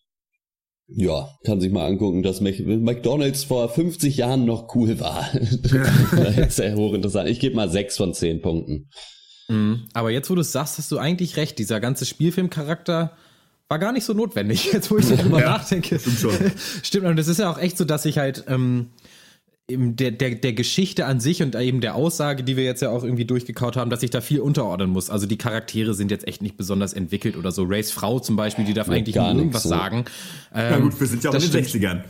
[0.88, 5.31] ja, kann sich mal angucken, dass McDonalds vor 50 Jahren noch cool war.
[6.49, 7.29] sehr hochinteressant.
[7.29, 8.88] Ich gebe mal sechs von zehn Punkten.
[9.49, 9.87] Mhm.
[9.92, 11.61] Aber jetzt, wo du es sagst, hast du eigentlich recht.
[11.61, 13.16] Dieser ganze Spielfilmcharakter
[13.70, 14.64] war gar nicht so notwendig.
[14.72, 15.98] Jetzt, wo ich darüber Ja, nachdenke.
[15.98, 16.33] stimmt schon.
[16.83, 18.88] Stimmt, und das ist ja auch echt so, dass ich halt ähm,
[19.70, 22.90] eben der, der, der Geschichte an sich und eben der Aussage, die wir jetzt ja
[22.90, 25.11] auch irgendwie durchgekaut haben, dass ich da viel unterordnen muss.
[25.11, 27.62] Also die Charaktere sind jetzt echt nicht besonders entwickelt oder so.
[27.64, 29.68] Rays Frau zum Beispiel, die darf Ja, eigentlich gar irgendwas ne?
[29.68, 30.04] sagen.
[30.52, 31.85] Na Ähm, gut, wir sind ja auch in den stimmt.
[31.85, 32.00] 60ern.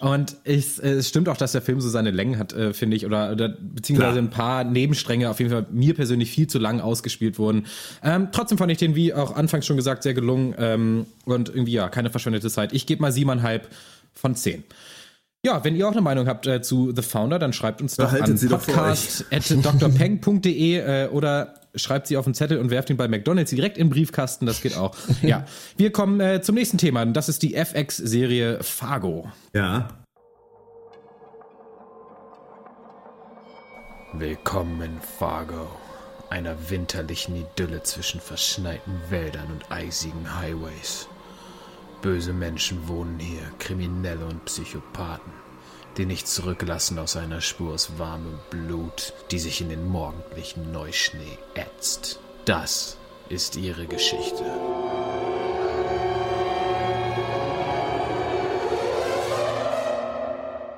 [0.00, 3.06] Und ich, es stimmt auch, dass der Film so seine Längen hat, äh, finde ich,
[3.06, 4.24] oder, oder beziehungsweise Klar.
[4.24, 7.66] ein paar Nebenstränge auf jeden Fall mir persönlich viel zu lang ausgespielt wurden.
[8.02, 11.72] Ähm, trotzdem fand ich den, wie auch anfangs schon gesagt, sehr gelungen ähm, und irgendwie
[11.72, 12.72] ja, keine verschwendete Zeit.
[12.72, 13.68] Ich gebe mal siebeneinhalb
[14.12, 14.64] von zehn.
[15.44, 18.06] Ja, wenn ihr auch eine Meinung habt äh, zu The Founder, dann schreibt uns doch
[18.06, 22.88] Behaltet an sie doch für podcast.drpeng.de äh, oder schreibt sie auf einen Zettel und werft
[22.88, 24.96] ihn bei McDonalds direkt in den Briefkasten, das geht auch.
[25.22, 25.44] ja,
[25.76, 29.30] wir kommen äh, zum nächsten Thema, und das ist die FX-Serie Fargo.
[29.52, 29.88] Ja.
[34.14, 35.68] Willkommen in Fargo,
[36.30, 41.06] einer winterlichen Idylle zwischen verschneiten Wäldern und eisigen Highways.
[42.04, 45.32] Böse Menschen wohnen hier, Kriminelle und Psychopathen,
[45.96, 51.38] die nichts zurücklassen aus einer Spur aus warmem Blut, die sich in den morgendlichen Neuschnee
[51.54, 52.20] ätzt.
[52.44, 52.98] Das
[53.30, 54.44] ist ihre Geschichte.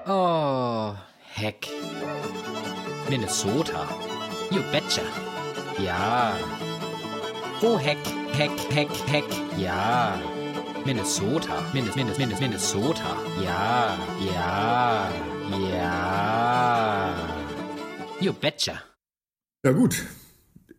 [0.06, 0.94] Oh,
[1.34, 1.66] heck.
[3.10, 3.88] Minnesota.
[4.52, 5.02] You betcha.
[5.76, 6.36] Ja.
[7.62, 7.98] Oh, heck,
[8.32, 9.24] heck, heck, heck.
[9.58, 10.20] Ja.
[10.86, 11.64] Minnesota.
[11.74, 13.16] Minnes, Minnes, Minnes, Minnesota.
[13.42, 13.98] Ja.
[14.24, 15.10] Ja.
[15.74, 17.16] Ja.
[18.20, 18.74] You betcha.
[19.64, 20.04] Ja gut.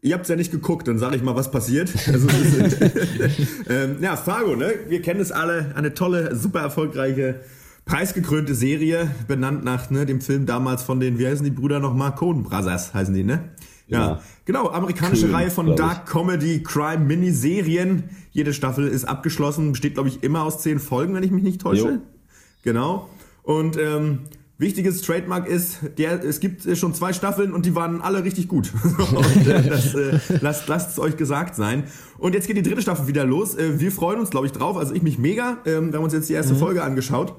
[0.02, 1.90] Ihr habt's ja nicht geguckt, dann sage ich mal, was passiert.
[2.08, 2.78] Also, es
[3.70, 4.76] ähm, ja, Fargo, ne?
[4.88, 5.74] Wir kennen es alle.
[5.76, 7.42] Eine tolle, super erfolgreiche,
[7.84, 12.16] preisgekrönte Serie, benannt nach ne, dem Film damals von den, wie heißen die Brüder nochmal?
[12.16, 13.50] Coen Brothers heißen die, ne?
[13.88, 14.70] Ja, genau.
[14.70, 15.76] Amerikanische Coen, Reihe von.
[15.76, 18.04] Dark Comedy, Crime, Miniserien.
[18.32, 21.62] Jede Staffel ist abgeschlossen, besteht, glaube ich, immer aus zehn Folgen, wenn ich mich nicht
[21.62, 21.90] täusche.
[21.90, 22.02] Jo.
[22.64, 23.10] Genau.
[23.44, 24.20] Und ähm,
[24.58, 28.50] wichtiges Trademark ist, der, es gibt äh, schon zwei Staffeln und die waren alle richtig
[28.50, 28.74] gut.
[28.98, 31.86] und, äh, das, äh, lasst, lasst es euch gesagt sein.
[32.18, 33.56] Und jetzt geht die dritte Staffel wieder los.
[33.56, 34.76] Äh, wir freuen uns, glaube ich, drauf.
[34.76, 35.60] Also ich mich mega.
[35.66, 37.36] Ähm, wir haben uns jetzt die erste Folge angeschaut.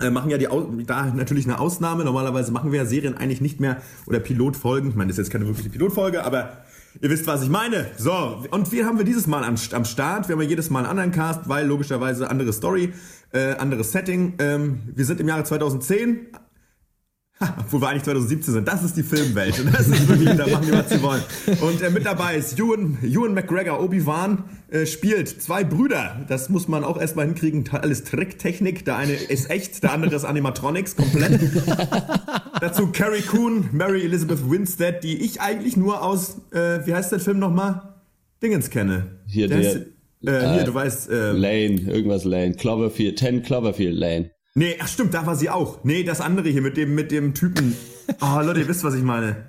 [0.00, 0.46] Äh, machen ja die
[0.86, 2.04] da natürlich eine Ausnahme.
[2.04, 4.90] Normalerweise machen wir ja Serien eigentlich nicht mehr oder Pilotfolgen.
[4.90, 6.58] Ich meine, das ist jetzt keine wirkliche Pilotfolge, aber
[7.00, 7.86] ihr wisst, was ich meine.
[7.96, 10.28] So, und wen haben wir dieses Mal am, am Start?
[10.28, 12.92] Wir haben ja jedes Mal einen anderen Cast, weil logischerweise andere Story,
[13.32, 14.34] äh, anderes Setting.
[14.38, 16.28] Ähm, wir sind im Jahre 2010.
[17.40, 18.68] Ha, Obwohl wir eigentlich 2017 sind.
[18.68, 19.58] Das ist die Filmwelt.
[19.60, 21.22] Und das ist wirklich, da machen die, was sie wollen.
[21.60, 26.24] Und äh, mit dabei ist Ewan, Ewan McGregor, Obi-Wan, äh, spielt zwei Brüder.
[26.28, 27.64] Das muss man auch erstmal hinkriegen.
[27.70, 28.84] Alles Tricktechnik.
[28.84, 31.40] Der eine ist echt, der andere ist Animatronics, komplett.
[32.60, 37.20] Dazu Carrie Coon, Mary Elizabeth Winstead, die ich eigentlich nur aus, äh, wie heißt der
[37.20, 37.94] Film nochmal?
[38.42, 39.18] Dingens kenne.
[39.26, 39.76] Hier der der- ist,
[40.26, 42.54] äh, hier, du weißt, äh, Lane, irgendwas Lane.
[42.54, 44.30] Cloverfield, 10 Cloverfield Lane.
[44.58, 45.84] Nee, ach stimmt, da war sie auch.
[45.84, 47.76] Nee, das andere hier mit dem, mit dem Typen.
[48.20, 49.48] Oh, Leute, ihr wisst, was ich meine.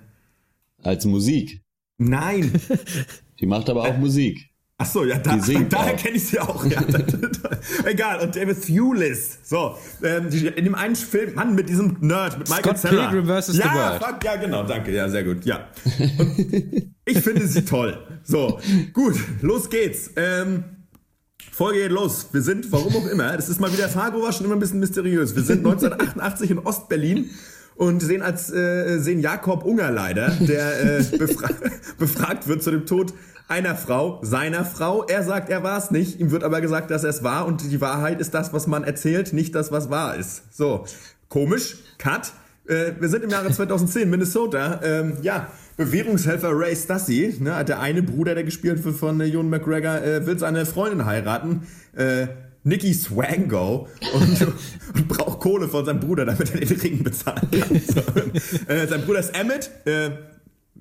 [0.84, 1.64] Als Musik.
[1.98, 2.52] Nein.
[3.40, 4.52] Die macht aber auch Musik.
[4.78, 5.98] Ach so, ja, da, daher auch.
[5.98, 6.64] kenne ich sie auch.
[6.64, 7.60] Ja, da, da, da.
[7.86, 9.40] Egal, und David Thewlis.
[9.44, 13.10] So, ähm, die, in dem einen Film, Mann, mit diesem Nerd, mit Michael Scott Cera.
[13.10, 13.58] Pilgrim vs.
[13.58, 14.04] ja, The World.
[14.04, 15.70] Fuck, ja, genau, danke, ja, sehr gut, ja.
[16.20, 17.98] Und ich finde sie toll.
[18.24, 18.60] So,
[18.94, 20.12] gut, los geht's.
[20.16, 20.64] Ähm,
[21.60, 22.30] Folge geht los.
[22.32, 24.80] Wir sind, warum auch immer, das ist mal wieder, Fargo war schon immer ein bisschen
[24.80, 25.36] mysteriös.
[25.36, 27.32] Wir sind 1988 in Ostberlin
[27.76, 31.50] und sehen als äh, sehen Jakob Ungerleider, der äh, befra
[31.98, 33.14] befragt wird zu dem Tod
[33.50, 35.04] einer Frau, seiner Frau.
[35.04, 36.22] Er sagt, er war es nicht.
[36.22, 37.46] Ihm wird aber gesagt, dass er es war.
[37.46, 40.44] Und die Wahrheit ist das, was man erzählt, nicht das, was wahr ist.
[40.56, 40.86] So,
[41.28, 41.76] komisch.
[41.98, 42.32] Cut.
[42.70, 44.80] Äh, wir sind im Jahre 2010, Minnesota.
[44.82, 49.50] Ähm, ja, Bewährungshelfer Ray Stassi, ne, der eine Bruder, der gespielt wird von äh, Ewan
[49.50, 51.68] McGregor, äh, will seine Freundin heiraten.
[51.96, 52.28] Äh,
[52.66, 54.42] Nicky Swango und,
[54.94, 57.82] und braucht Kohle von seinem Bruder, damit er den Ring bezahlen kann.
[57.88, 58.02] So.
[58.68, 59.72] Äh, sein Bruder ist Emmett.
[59.86, 60.12] Äh,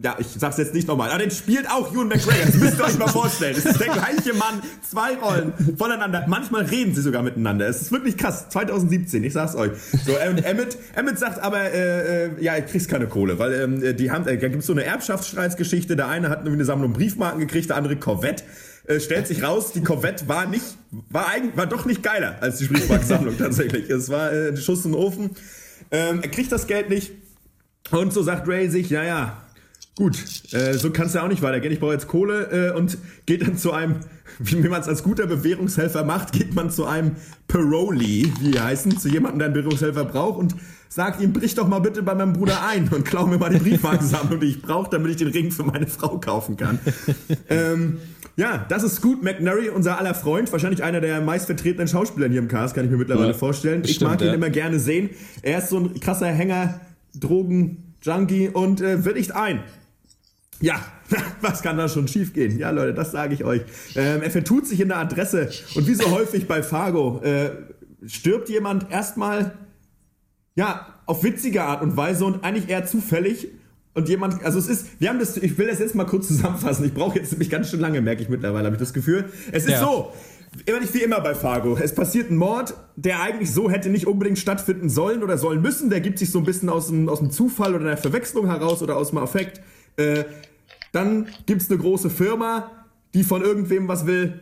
[0.02, 2.46] ja, ich sag's jetzt nicht nochmal, aber den spielt auch Ewan McGregor.
[2.46, 3.56] Das müsst ihr euch mal vorstellen.
[3.56, 6.24] Es ist der gleiche Mann, zwei Rollen voneinander.
[6.28, 7.66] Manchmal reden sie sogar miteinander.
[7.66, 8.48] Es ist wirklich krass.
[8.48, 9.72] 2017, ich sag's euch.
[10.06, 13.96] So, und Emmett, Emmett sagt aber, äh, äh, ja, er kriegst keine Kohle, weil ähm,
[13.96, 15.96] die haben, äh, da gibt's so eine Erbschaftsstreitsgeschichte.
[15.96, 18.44] Der eine hat eine Sammlung Briefmarken gekriegt, der andere Corvette.
[18.86, 20.64] Äh, stellt sich raus, die Corvette war nicht,
[21.10, 23.90] war eigentlich, war doch nicht geiler als die Briefmarkensammlung tatsächlich.
[23.90, 25.30] Es war äh, ein Schuss in den Ofen.
[25.90, 27.12] Ähm, er kriegt das Geld nicht.
[27.90, 29.47] Und so sagt Ray sich, ja, ja,
[29.98, 30.16] Gut,
[30.52, 31.72] äh, so kann es ja auch nicht weitergehen.
[31.72, 33.96] Ich brauche jetzt Kohle äh, und geht dann zu einem,
[34.38, 37.16] wie man es als guter Bewährungshelfer macht, geht man zu einem
[37.48, 40.54] Parolee, wie die heißen, zu jemandem, der einen Bewährungshelfer braucht und
[40.88, 43.58] sagt ihm, brich doch mal bitte bei meinem Bruder ein und klau mir mal die
[43.58, 46.78] Briefmarkensammlung, die ich brauche, damit ich den Ring für meine Frau kaufen kann.
[47.48, 47.98] ähm,
[48.36, 52.46] ja, das ist Scoot McNary, unser aller Freund, wahrscheinlich einer der meistvertretenen Schauspieler hier im
[52.46, 53.82] Cast, kann ich mir mittlerweile Ja, vorstellen.
[53.84, 54.34] Ich stimmt, mag ihn ja.
[54.34, 55.10] immer gerne sehen.
[55.42, 56.80] Er ist so ein krasser Hänger,
[57.18, 59.64] Drogen, Junkie und äh, willigt ein.
[60.60, 60.80] Ja,
[61.40, 62.58] was kann da schon schiefgehen?
[62.58, 63.62] Ja, Leute, das sage ich euch.
[63.94, 67.50] Ähm, er vertut sich in der Adresse und wie so häufig bei Fargo äh,
[68.06, 69.52] stirbt jemand erstmal
[70.56, 73.48] ja auf witzige Art und Weise und eigentlich eher zufällig
[73.94, 76.84] und jemand, also es ist, wir haben das, ich will das jetzt mal kurz zusammenfassen.
[76.84, 79.24] Ich brauche jetzt nämlich ganz schön lange, merke ich mittlerweile, habe ich das Gefühl.
[79.50, 79.80] Es ist Ja.
[79.80, 80.12] so,
[80.66, 81.76] immer nicht wie immer bei Fargo.
[81.80, 85.90] Es passiert ein Mord, der eigentlich so hätte nicht unbedingt stattfinden sollen oder sollen müssen.
[85.90, 88.82] Der gibt sich so ein bisschen aus dem, aus dem Zufall oder der Verwechslung heraus
[88.82, 89.60] oder aus dem Affekt.
[89.96, 90.24] Äh,
[90.92, 92.70] dann gibt's eine große Firma,
[93.14, 94.40] die von irgendwem was will.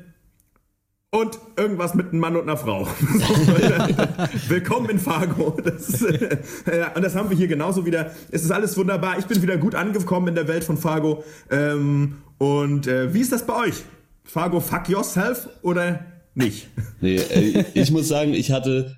[1.11, 2.87] Und irgendwas mit einem Mann und einer Frau.
[4.49, 5.57] Willkommen in Fargo.
[5.65, 8.11] Das ist, äh, und das haben wir hier genauso wieder.
[8.31, 9.19] Es ist alles wunderbar.
[9.19, 11.25] Ich bin wieder gut angekommen in der Welt von Fargo.
[11.51, 13.85] Ähm, und äh, wie ist das bei euch?
[14.25, 16.05] Fargo fuck yourself oder
[16.35, 16.69] nicht?
[17.01, 18.97] Nee, äh, ich muss sagen, ich hatte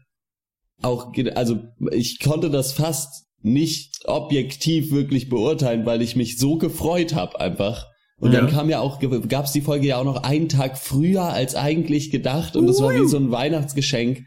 [0.83, 1.61] auch, also
[1.93, 7.87] ich konnte das fast nicht objektiv wirklich beurteilen, weil ich mich so gefreut habe einfach.
[8.21, 8.51] Und dann Ja.
[8.51, 8.99] kam ja auch,
[9.29, 12.81] gab es die Folge ja auch noch einen Tag früher als eigentlich gedacht und es
[12.83, 14.25] war wie so ein Weihnachtsgeschenk.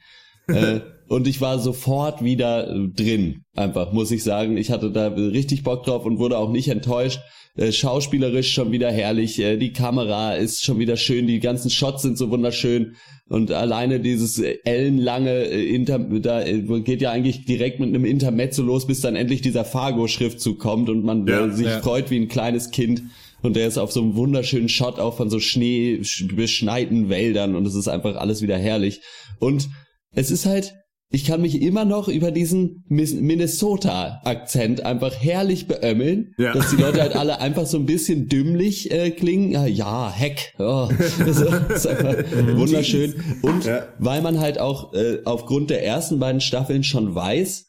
[0.48, 0.80] äh,
[1.12, 4.56] und ich war sofort wieder äh, drin, einfach, muss ich sagen.
[4.58, 7.20] Ich hatte da richtig Bock drauf und wurde auch nicht enttäuscht.
[7.58, 12.02] Äh, schauspielerisch schon wieder herrlich, äh, die Kamera ist schon wieder schön, die ganzen Shots
[12.04, 12.96] sind so wunderschön
[13.28, 16.44] und alleine dieses ellenlange äh, Inter, da
[16.80, 21.04] geht ja eigentlich direkt mit einem Intermezzo los, bis dann endlich dieser Fargo-Schriftzug kommt und
[21.04, 21.82] man Ja, sich ja.
[21.82, 23.04] freut wie ein kleines Kind.
[23.44, 27.56] Und der ist auf so einem wunderschönen Shot auch von so Schnee sch- beschneiten Wäldern
[27.56, 29.02] und es ist einfach alles wieder herrlich.
[29.40, 29.68] Und
[30.14, 30.74] es ist halt,
[31.14, 36.54] ich kann mich immer noch über diesen Minnesota-Akzent einfach herrlich beömmeln, Ja.
[36.54, 39.52] dass die Leute halt alle einfach so ein bisschen dümmlich äh, klingen.
[39.52, 40.54] Ja, ja, Heck.
[40.58, 40.88] Oh.
[41.20, 42.16] Das ist einfach
[42.56, 43.16] wunderschön.
[43.42, 43.88] Und Ja.
[44.00, 47.66] weil man halt auch äh, aufgrund der ersten beiden Staffeln schon weiß,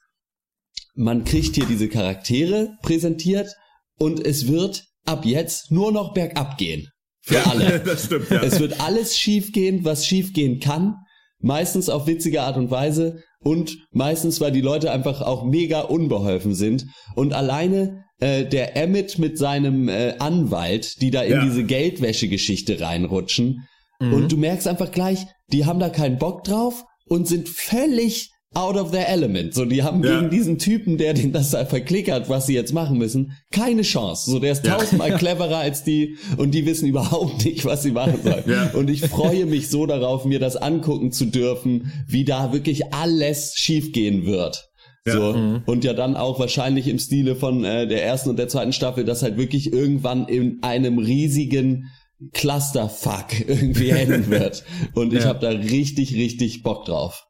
[0.95, 3.55] man kriegt hier diese Charaktere präsentiert
[3.99, 6.89] und es wird ab jetzt nur noch bergab gehen.
[7.23, 7.81] Für alle.
[7.85, 8.43] das stimmt, ja.
[8.43, 10.95] Es wird alles schiefgehen, was schiefgehen kann.
[11.41, 13.23] Meistens auf witzige Art und Weise.
[13.43, 16.87] Und meistens, weil die Leute einfach auch mega unbeholfen sind.
[17.17, 21.45] Und alleine äh, der Emmett mit seinem äh, Anwalt, die da in Ja.
[21.45, 23.67] diese Geldwäsche-Geschichte reinrutschen.
[24.01, 28.77] Und du merkst einfach gleich, die haben da keinen Bock drauf und sind völlig out
[28.77, 29.55] of their element.
[29.55, 30.19] So, die haben Ja.
[30.19, 34.31] gegen diesen Typen, der den das da verklickert, was sie jetzt machen müssen, keine Chance.
[34.31, 34.75] So, der ist Ja.
[34.77, 38.45] tausendmal cleverer als die und die wissen überhaupt nicht, was sie machen sollen.
[38.47, 38.71] Ja.
[38.75, 43.55] Und ich freue mich so darauf, mir das angucken zu dürfen, wie da wirklich alles
[43.57, 44.69] schiefgehen wird.
[45.05, 45.35] So.
[45.67, 49.05] Und ja dann auch wahrscheinlich im Stile von äh, der ersten und der zweiten Staffel,
[49.05, 51.87] das halt wirklich irgendwann in einem riesigen
[52.33, 54.65] Clusterfuck irgendwie enden wird.
[54.95, 55.27] Und ich Ja.
[55.31, 57.27] habe da richtig, richtig Bock drauf.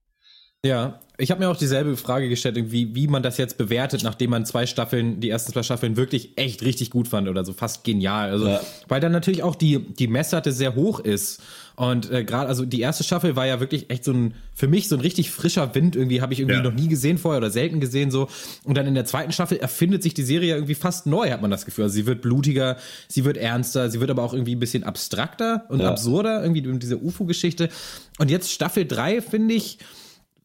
[0.65, 4.31] Ja, ich habe mir auch dieselbe Frage gestellt, irgendwie, wie man das jetzt bewertet, nachdem
[4.31, 7.83] man zwei Staffeln, die ersten zwei Staffeln wirklich echt richtig gut fand oder so fast
[7.83, 8.31] genial.
[8.31, 8.61] Also, Ja.
[8.87, 11.43] weil dann natürlich auch die, die Messlatte sehr hoch ist.
[11.75, 14.87] Und äh, gerade, also die erste Staffel war ja wirklich echt so ein, für mich
[14.89, 16.63] so ein richtig frischer Wind, irgendwie habe ich irgendwie Ja.
[16.63, 18.29] noch nie gesehen vorher oder selten gesehen so.
[18.63, 21.43] Und dann in der zweiten Staffel erfindet sich die Serie ja irgendwie fast neu, hat
[21.43, 21.85] man das Gefühl.
[21.85, 22.77] Also sie wird blutiger,
[23.09, 25.89] sie wird ernster, sie wird aber auch irgendwie ein bisschen abstrakter und Ja.
[25.89, 27.69] absurder, irgendwie mit dieser UFO-Geschichte.
[28.19, 29.79] Und jetzt Staffel drei finde ich,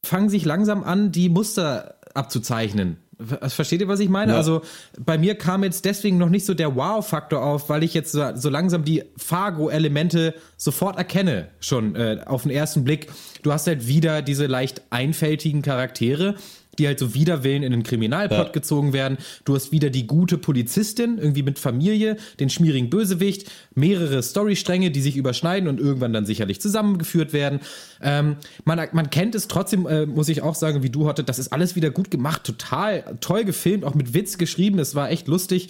[0.07, 2.97] fangen sich langsam an, die Muster abzuzeichnen.
[3.19, 4.33] Versteht ihr, was ich meine?
[4.33, 4.37] Ja.
[4.37, 4.61] Also
[4.99, 8.35] bei mir kam jetzt deswegen noch nicht so der Wow-Faktor auf, weil ich jetzt so,
[8.35, 13.07] so langsam die Fargo-Elemente sofort erkenne, schon äh, auf den ersten Blick.
[13.41, 16.35] Du hast halt wieder diese leicht einfältigen Charaktere,
[16.79, 18.51] die halt so widerwillen in den Kriminalplot Ja.
[18.51, 19.17] gezogen werden.
[19.45, 25.01] Du hast wieder die gute Polizistin, irgendwie mit Familie, den schmierigen Bösewicht, mehrere Storystränge, die
[25.01, 27.59] sich überschneiden und irgendwann dann sicherlich zusammengeführt werden.
[28.01, 31.39] Ähm, man, man kennt es trotzdem, äh, muss ich auch sagen, wie du, Hotte, das
[31.39, 35.27] ist alles wieder gut gemacht, total toll gefilmt, auch mit Witz geschrieben, es war echt
[35.27, 35.69] lustig,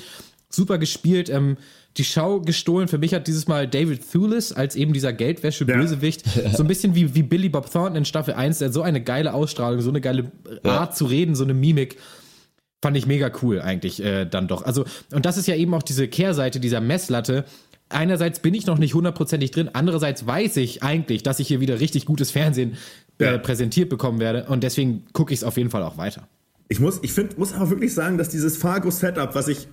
[0.50, 1.30] super gespielt.
[1.30, 1.58] Ähm,
[1.98, 2.88] die Schau gestohlen.
[2.88, 6.24] Für mich hat dieses Mal David Thewlis als eben dieser Geldwäsche-Bösewicht
[6.56, 9.34] so ein bisschen wie, wie Billy Bob Thornton in Staffel 1, der so eine geile
[9.34, 10.32] Ausstrahlung, so eine geile
[10.64, 11.98] Art zu reden, so eine Mimik.
[12.84, 14.62] Fand ich mega cool eigentlich äh, dann doch.
[14.64, 17.44] Also, und das ist ja eben auch diese Kehrseite dieser Messlatte.
[17.90, 21.80] Einerseits bin ich noch nicht hundertprozentig drin, andererseits weiß ich eigentlich, dass ich hier wieder
[21.80, 22.76] richtig gutes Fernsehen
[23.20, 23.38] äh, Ja.
[23.40, 26.28] präsentiert bekommen werde und deswegen gucke ich es auf jeden Fall auch weiter.
[26.68, 29.68] Ich muss, ich finde, muss aber wirklich sagen, dass dieses Fargo-Setup, was ich,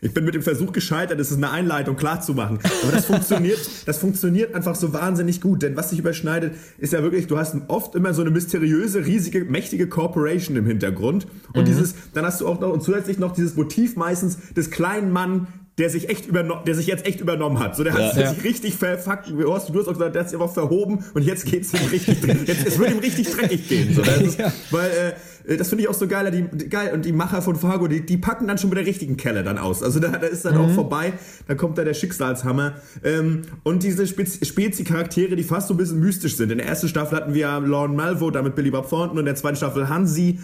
[0.00, 2.58] ich bin mit dem Versuch gescheitert, es ist eine Einleitung klar zu machen.
[2.82, 5.62] Aber das funktioniert, das funktioniert einfach so wahnsinnig gut.
[5.62, 9.44] Denn was sich überschneidet, ist ja wirklich, du hast oft immer so eine mysteriöse, riesige,
[9.44, 11.26] mächtige Corporation im Hintergrund.
[11.54, 15.10] Und dieses, dann hast du auch noch, und zusätzlich noch dieses Motiv meistens des kleinen
[15.10, 17.76] Mann, der sich echt übernommen, der sich jetzt echt übernommen hat.
[17.76, 18.34] So, der hat Ja.
[18.34, 19.30] sich richtig verfuckt.
[19.30, 21.86] Du hast, du hast auch gesagt, der hat sich aber verhoben und jetzt geht's ihm
[21.92, 23.94] richtig, jetzt, es wird ihm richtig dreckig gehen.
[23.94, 24.38] So, ist,
[24.72, 25.12] Weil, äh,
[25.56, 26.90] das finde ich auch so geil, die, geil.
[26.92, 29.58] Und die Macher von Fargo, die, die packen dann schon mit der richtigen Kelle dann
[29.58, 29.82] aus.
[29.82, 31.14] Also da, da ist dann auch vorbei,
[31.46, 32.74] da kommt da der Schicksalshammer.
[33.02, 36.52] Ähm, und diese Spez Spezi-Charaktere, die fast so ein bisschen mystisch sind.
[36.52, 39.36] In der ersten Staffel hatten wir Lorne Malvo, damit Billy Bob Thornton und in der
[39.36, 40.38] zweiten Staffel Hansi.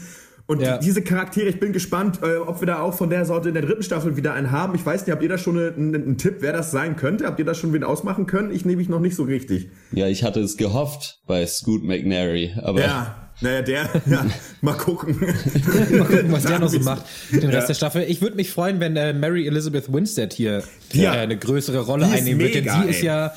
[0.46, 0.76] Und Ja.
[0.76, 3.54] die, diese Charaktere, ich bin gespannt, äh, ob wir da auch von der Sorte in
[3.54, 4.74] der dritten Staffel wieder einen haben.
[4.74, 7.24] Ich weiß nicht, habt ihr da schon einen, einen Tipp, wer das sein könnte?
[7.26, 8.50] Habt ihr da schon wen ausmachen können?
[8.52, 9.70] Ich nehme mich noch nicht so richtig.
[9.92, 14.26] Ja, ich hatte es gehofft bei Scoot McNary, aber Ja, naja, der, ja,
[14.60, 15.18] mal gucken.
[15.90, 17.66] Mal gucken, was der noch so macht, den Rest Ja.
[17.66, 18.04] der Staffel.
[18.08, 20.62] Ich würde mich freuen, wenn äh, Mary Elizabeth Winstead hier
[20.92, 21.14] Ja.
[21.14, 22.54] äh, eine größere Rolle Die ist einnehmen wird.
[22.54, 23.06] Denn sie ist ey.
[23.06, 23.32] ja,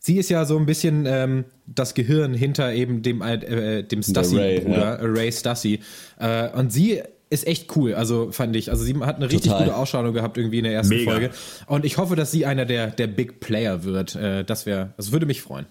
[0.00, 4.02] sie ist ja so ein bisschen ähm, das Gehirn hinter eben dem, äh, dem Ray,
[4.10, 5.80] Stassi-Bruder, äh, Ray Stassi.
[6.18, 8.70] Äh, und sie ist echt cool, also fand ich.
[8.70, 9.64] Also sie hat eine richtig Total.
[9.66, 11.10] gute Ausstrahlung gehabt irgendwie in der ersten Mega.
[11.10, 11.30] Folge.
[11.66, 14.14] Und ich hoffe, dass sie einer der, der Big Player wird.
[14.14, 15.66] Äh, das wäre, das würde mich freuen.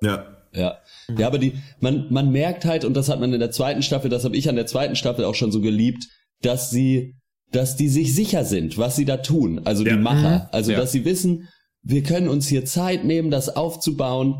[0.00, 0.26] Ja.
[0.52, 0.78] Ja.
[1.16, 4.10] Ja, aber die, man, man merkt halt, und das hat man in der zweiten Staffel,
[4.10, 6.04] das habe ich an der zweiten Staffel auch schon so geliebt,
[6.42, 7.14] dass sie,
[7.52, 9.60] dass die sich sicher sind, was sie da tun.
[9.64, 9.94] Also Ja.
[9.96, 10.48] die Macher.
[10.52, 10.78] Also, Ja.
[10.78, 11.48] dass sie wissen,
[11.82, 14.36] wir können uns hier Zeit nehmen, das aufzubauen.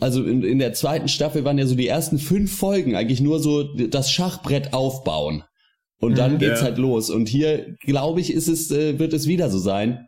[0.00, 3.40] Also in, in der zweiten Staffel waren ja so die ersten fünf Folgen eigentlich nur
[3.40, 5.42] so das Schachbrett aufbauen.
[6.00, 6.66] Und dann geht's Ja.
[6.66, 7.08] halt los.
[7.10, 10.06] Und hier, glaube ich, ist es, äh, wird es wieder so sein.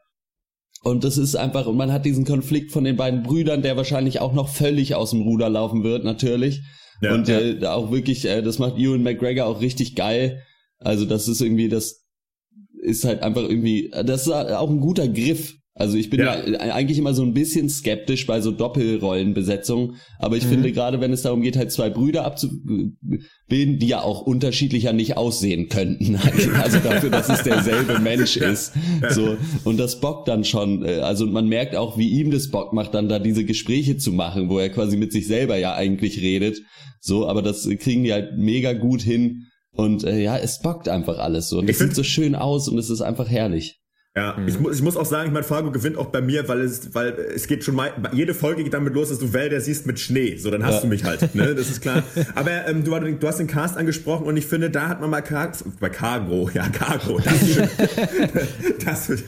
[0.83, 4.21] Und das ist einfach, und man hat diesen Konflikt von den beiden Brüdern, der wahrscheinlich
[4.21, 6.63] auch noch völlig aus dem Ruder laufen wird, natürlich.
[7.01, 7.41] Ja, und ja.
[7.41, 10.43] Äh, auch wirklich, äh, das macht Ewan McGregor auch richtig geil.
[10.79, 12.07] Also das ist irgendwie, das
[12.81, 15.55] ist halt einfach irgendwie, das ist auch ein guter Griff.
[15.79, 16.59] Also ich bin ja, Ja.
[16.75, 21.23] eigentlich immer so ein bisschen skeptisch bei so Doppelrollenbesetzungen, aber ich finde gerade, wenn es
[21.23, 26.17] darum geht, halt zwei Brüder abzubilden, die ja auch unterschiedlicher nicht aussehen könnten,
[26.63, 28.73] also dafür, dass es derselbe Mensch ist,
[29.11, 29.37] so.
[29.65, 32.95] Und das bockt dann schon, äh, also man merkt auch, wie ihm das Bock macht,
[32.95, 36.61] dann da diese Gespräche zu machen, wo er quasi mit sich selber ja eigentlich redet,
[37.01, 39.45] so, aber das kriegen die halt mega gut hin.
[39.71, 41.59] Und äh, ja, es bockt einfach alles so.
[41.59, 43.79] Und es sieht so schön aus und es ist einfach herrlich.
[44.17, 46.63] Ja, ich, muss, ich muss auch sagen, ich meine, Fargo gewinnt auch bei mir, weil
[46.63, 49.87] es, weil es geht schon mal, jede Folge geht damit los, dass du Wälder siehst
[49.87, 50.37] mit Schnee.
[50.39, 50.81] So, dann hast Ja.
[50.81, 51.55] du mich halt, ne?
[51.55, 52.03] Das ist klar.
[52.35, 55.21] Aber ähm, du, du hast den Cast angesprochen und ich finde, da hat man mal
[55.21, 57.35] Car bei Cargo, ja, Cargo, das,
[58.85, 59.23] das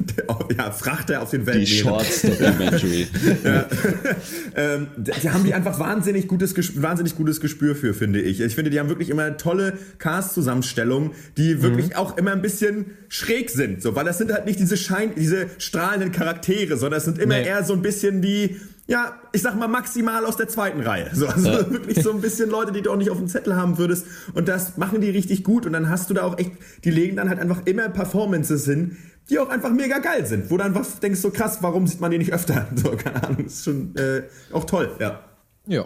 [0.59, 1.68] ja, Frachter auf den Die Weltmeeren.
[1.68, 3.07] Shorts Documentary.
[4.57, 8.41] ähm, da da haben die einfach wahnsinnig gutes, wahnsinnig gutes Gespür für, finde ich.
[8.41, 13.51] Ich finde, die haben wirklich immer tolle Cast-Zusammenstellungen, die wirklich auch immer ein bisschen schräg
[13.51, 17.18] sind, so, weil das sind halt nicht diese Schein, diese strahlenden Charaktere, sondern es sind
[17.18, 17.46] immer Nee.
[17.46, 21.10] eher so ein bisschen die, ja, ich sag mal maximal aus der zweiten Reihe.
[21.12, 23.78] So, also wirklich so ein bisschen Leute, die du auch nicht auf dem Zettel haben
[23.78, 24.06] würdest.
[24.34, 25.66] Und das machen die richtig gut.
[25.66, 26.52] Und dann hast du da auch echt,
[26.84, 28.96] die legen dann halt einfach immer Performances hin,
[29.28, 30.50] die auch einfach mega geil sind.
[30.50, 32.66] Wo du einfach denkst, so krass, warum sieht man die nicht öfter?
[32.76, 33.46] So, keine Ahnung.
[33.46, 35.20] ist schon äh, auch toll, ja.
[35.66, 35.84] Ja.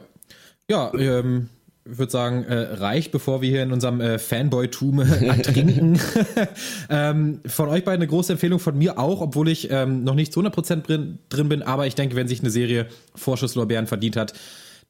[0.70, 1.50] Ja, ähm,
[1.90, 6.00] ich würde sagen, äh, reicht, bevor wir hier in unserem äh, Fanboy-Tum äh, ertrinken.
[6.88, 10.32] ähm, von euch beiden eine große Empfehlung, von mir auch, obwohl ich ähm, noch nicht
[10.32, 14.32] zu 100% drin, drin bin, aber ich denke, wenn sich eine Serie Vorschusslorbeeren verdient hat,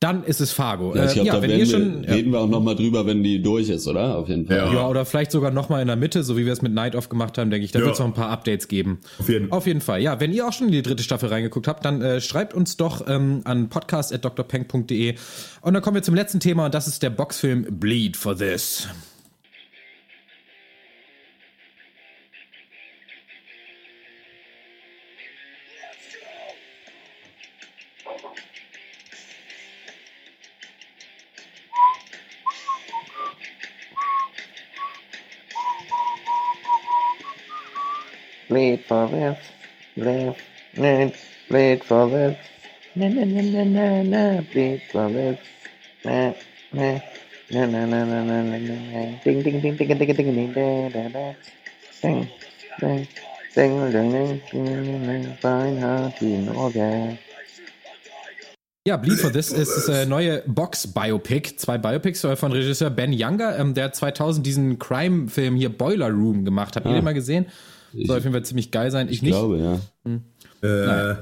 [0.04, 0.94] dann ist es Fargo.
[0.94, 2.04] Ja, ich Äh, glaube, ja, da wenn werden ihr wir, schon.
[2.04, 4.16] Ja, reden wir auch nochmal drüber, wenn die durch ist, oder?
[4.18, 4.56] Auf jeden Fall.
[4.58, 4.72] Ja.
[4.72, 7.08] ja, oder vielleicht sogar nochmal in der Mitte, so wie wir es mit Night Off
[7.08, 7.72] gemacht haben, denke ich.
[7.72, 7.86] Da Ja.
[7.86, 9.00] wird es noch ein paar Updates geben.
[9.18, 9.50] Auf jeden.
[9.50, 10.00] Auf jeden Fall.
[10.02, 12.76] Ja, wenn ihr auch schon in die dritte Staffel reingeguckt habt, dann äh, schreibt uns
[12.76, 15.14] doch ähm, an podcast.drpeng.de.
[15.62, 18.88] Und dann kommen wir zum letzten Thema und das ist der Boxfilm Bleed for This.
[38.54, 39.38] Bleed for this,
[39.96, 40.36] bleed,
[40.76, 41.12] bleed,
[41.50, 42.38] bleed for this.
[42.94, 45.38] Na na na na na na, bleed for this.
[46.04, 46.30] Na
[46.72, 47.00] na
[47.50, 49.18] na na na na na na na.
[49.24, 51.34] Ding ding ding ding ding ding ding ding da da.
[52.00, 52.28] Ding
[52.78, 53.08] ding
[53.56, 55.36] ding ding ding ding ding.
[55.42, 57.18] Fine heart in order.
[58.86, 61.58] Ja, Bleed for This ist das äh, neue Box-Biopic.
[61.58, 66.44] Zwei Biopics äh, von Regisseur Ben Younger, ähm, der 2000 diesen Crime-Film hier Boiler Room
[66.44, 66.84] gemacht hat.
[66.84, 67.00] Habt ihr Ah.
[67.00, 67.46] den mal gesehen?
[68.06, 69.08] Soll auf jeden Fall ziemlich geil sein.
[69.08, 69.32] Ich, Ich nicht.
[69.32, 71.10] glaube, ja.
[71.10, 71.16] Äh,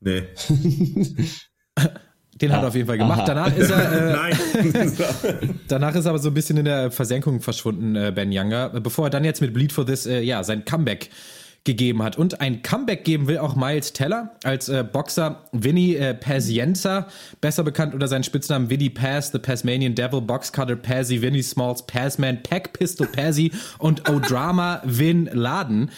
[0.00, 0.22] nee.
[2.40, 3.22] Den hat er auf jeden Fall gemacht.
[3.26, 4.12] Danach ist er, äh,
[4.64, 5.54] Nein.
[5.68, 9.06] danach ist er aber so ein bisschen in der Versenkung verschwunden, äh, Ben Younger, bevor
[9.08, 11.10] er dann jetzt mit Bleed for This, äh, ja, sein Comeback
[11.64, 12.16] gegeben hat.
[12.16, 17.06] Und ein Comeback geben will auch Miles Teller als äh, Boxer Vinny äh, Pazienza,
[17.40, 22.42] besser bekannt unter seinen Spitznamen Vinny Paz, The Pasmanian Devil, Boxcutter Pazzy, Vinny Smalls, Pazman,
[22.42, 25.90] Pack Pistol Pazzy und O'Drama Vin Laden.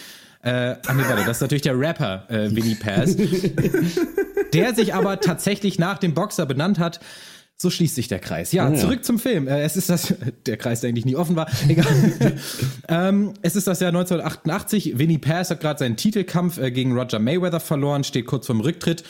[0.43, 3.17] Äh, ach nee, warte, das ist natürlich der Rapper äh, Vinny Paz,
[4.53, 6.99] der sich aber tatsächlich nach dem Boxer benannt hat.
[7.63, 8.51] So schließt sich der Kreis.
[8.51, 8.75] Ja, ja.
[8.75, 9.47] zurück zum Film.
[9.47, 10.13] Äh, es ist das,
[10.47, 11.49] der Kreis, der eigentlich nie offen war.
[11.69, 11.87] Egal.
[12.89, 14.99] ähm, es ist das Jahr 1988.
[14.99, 19.05] Vinny Paz hat gerade seinen Titelkampf äh, gegen Roger Mayweather verloren, steht kurz vorm Rücktritt.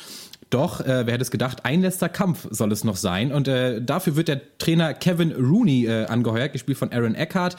[0.50, 3.32] Doch, äh, wer hätte es gedacht, ein letzter Kampf soll es noch sein.
[3.32, 7.56] Und äh, dafür wird der Trainer Kevin Rooney äh, angeheuert, gespielt von Aaron Eckhart,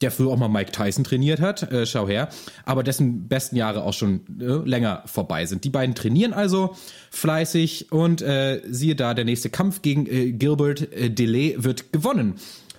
[0.00, 2.28] der früher auch mal Mike Tyson trainiert hat, äh, schau her,
[2.64, 5.64] aber dessen besten Jahre auch schon äh, länger vorbei sind.
[5.64, 6.76] Die beiden trainieren also
[7.10, 12.34] fleißig und äh, siehe da, der nächste Kampf gegen äh, Gilbert äh, Delay wird gewonnen.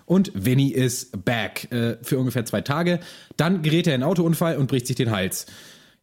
[0.06, 3.00] Und Vinny ist back äh, für ungefähr zwei Tage.
[3.36, 5.48] Dann gerät er in einen Autounfall und bricht sich den Hals.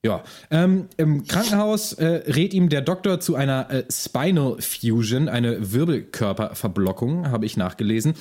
[0.04, 5.72] Ja, ähm, im Krankenhaus äh, rät ihm der Doktor zu einer äh, Spinal Fusion, eine
[5.72, 8.12] Wirbelkörperverblockung, habe ich nachgelesen.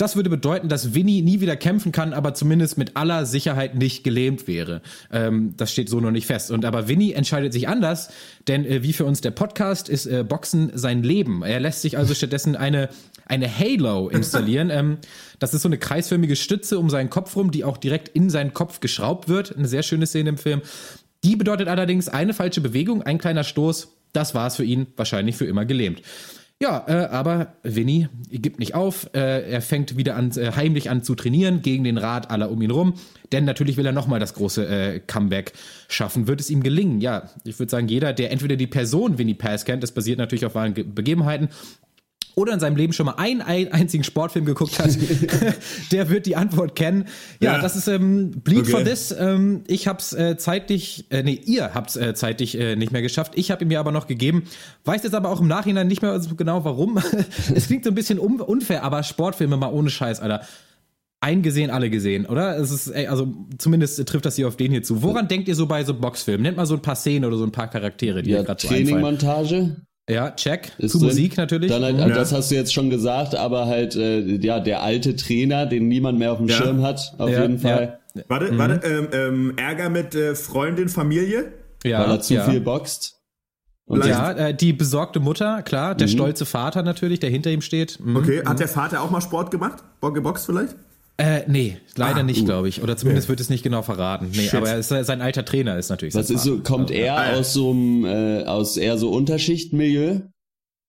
[0.00, 4.02] Das würde bedeuten, dass Vinny nie wieder kämpfen kann, aber zumindest mit aller Sicherheit nicht
[4.02, 4.80] gelähmt wäre.
[5.12, 6.50] Ähm, das steht so noch nicht fest.
[6.50, 8.08] Und aber Vinny entscheidet sich anders,
[8.48, 11.42] denn äh, wie für uns der Podcast ist äh, Boxen sein Leben.
[11.42, 12.88] Er lässt sich also stattdessen eine
[13.26, 14.70] eine Halo installieren.
[14.72, 14.96] ähm,
[15.38, 18.54] das ist so eine kreisförmige Stütze um seinen Kopf rum, die auch direkt in seinen
[18.54, 19.54] Kopf geschraubt wird.
[19.54, 20.62] Eine sehr schöne Szene im Film.
[21.24, 23.88] Die bedeutet allerdings eine falsche Bewegung, ein kleiner Stoß.
[24.14, 26.00] Das war es für ihn, wahrscheinlich für immer gelähmt.
[26.62, 29.08] Ja, äh, aber Vinny gibt nicht auf.
[29.14, 32.60] Äh, er fängt wieder an, äh, heimlich an zu trainieren gegen den Rat aller um
[32.60, 32.94] ihn rum.
[33.32, 35.54] Denn natürlich will er nochmal das große äh, Comeback
[35.88, 36.28] schaffen.
[36.28, 37.00] Wird es ihm gelingen?
[37.00, 40.44] Ja, ich würde sagen, jeder, der entweder die Person Vinny Pass kennt, das basiert natürlich
[40.44, 41.48] auf wahren Ge Begebenheiten,
[42.40, 44.90] oder in seinem Leben schon mal einen, einen einzigen Sportfilm geguckt hat,
[45.92, 47.06] der wird die Antwort kennen.
[47.40, 47.60] Ja, Ja.
[47.62, 48.70] das ist ähm, Bleed Okay.
[48.70, 49.14] for This.
[49.18, 53.32] Ähm, ich hab's äh, zeitlich, äh, nee, ihr habt's äh, zeitlich äh, nicht mehr geschafft.
[53.36, 54.44] Ich habe ihn mir aber noch gegeben.
[54.84, 56.98] Weiß jetzt aber auch im Nachhinein nicht mehr so genau warum.
[57.54, 60.40] es klingt so ein bisschen un unfair, aber Sportfilme mal ohne Scheiß, Alter.
[61.22, 62.56] Eingesehen, alle gesehen, oder?
[62.58, 65.02] Es ist, ey, also zumindest trifft das hier auf den hier zu.
[65.02, 66.42] Woran denkt ihr so bei so Boxfilmen?
[66.44, 68.58] Nennt mal so ein paar Szenen oder so ein paar Charaktere, die Ja, ihr gerade
[68.62, 68.86] so einfallen.
[68.86, 69.76] Trainingmontage.
[70.10, 70.72] Ja, check.
[70.78, 71.08] Ist Zu drin.
[71.08, 71.70] Musik natürlich.
[71.70, 72.02] Dann halt, Mhm.
[72.02, 75.88] also das hast du jetzt schon gesagt, aber halt, äh, ja, der alte Trainer, den
[75.88, 76.56] niemand mehr auf dem Ja.
[76.56, 77.98] Schirm hat, auf Ja, jeden Fall,
[78.28, 81.52] Warte, warte, ähm, ähm, Ärger mit äh, Freundin, Familie?
[81.84, 82.42] ja, weil er zu ja.
[82.44, 83.16] viel boxt.
[83.86, 87.98] Und Ja, äh, die besorgte Mutter, klar, der stolze Vater natürlich, der hinter ihm steht.
[88.00, 88.16] Mhm.
[88.16, 89.82] Okay, hat der Vater auch mal Sport gemacht?
[90.00, 90.74] Bo- Geboxt vielleicht?
[91.20, 92.44] Äh, nee, leider Ah, nicht, uh.
[92.46, 92.82] glaube ich.
[92.82, 94.28] Oder zumindest wird es nicht genau verraten.
[94.32, 94.54] Nee, Shit.
[94.54, 97.38] aber er ist, sein alter Trainer ist natürlich was ist so, kommt er Ah, ja.
[97.38, 100.20] aus so einem, äh, aus eher so Unterschichtmilieu?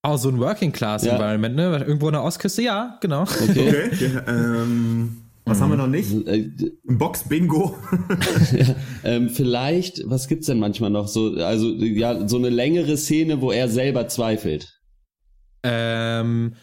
[0.07, 1.13] Oh, so ein Working Class Ja.
[1.13, 1.83] Environment, ne?
[1.85, 3.23] Irgendwo an der Ostküste, ja, genau.
[3.23, 3.89] Okay.
[3.91, 4.09] Okay.
[4.13, 6.11] ja, ähm, was haben wir noch nicht?
[6.27, 6.49] Äh,
[6.87, 7.75] Ein Box-Bingo.
[9.03, 13.51] ähm, vielleicht, was gibt's denn manchmal noch so, also ja, so eine längere Szene, wo
[13.51, 14.79] er selber zweifelt.
[15.63, 16.53] ähm,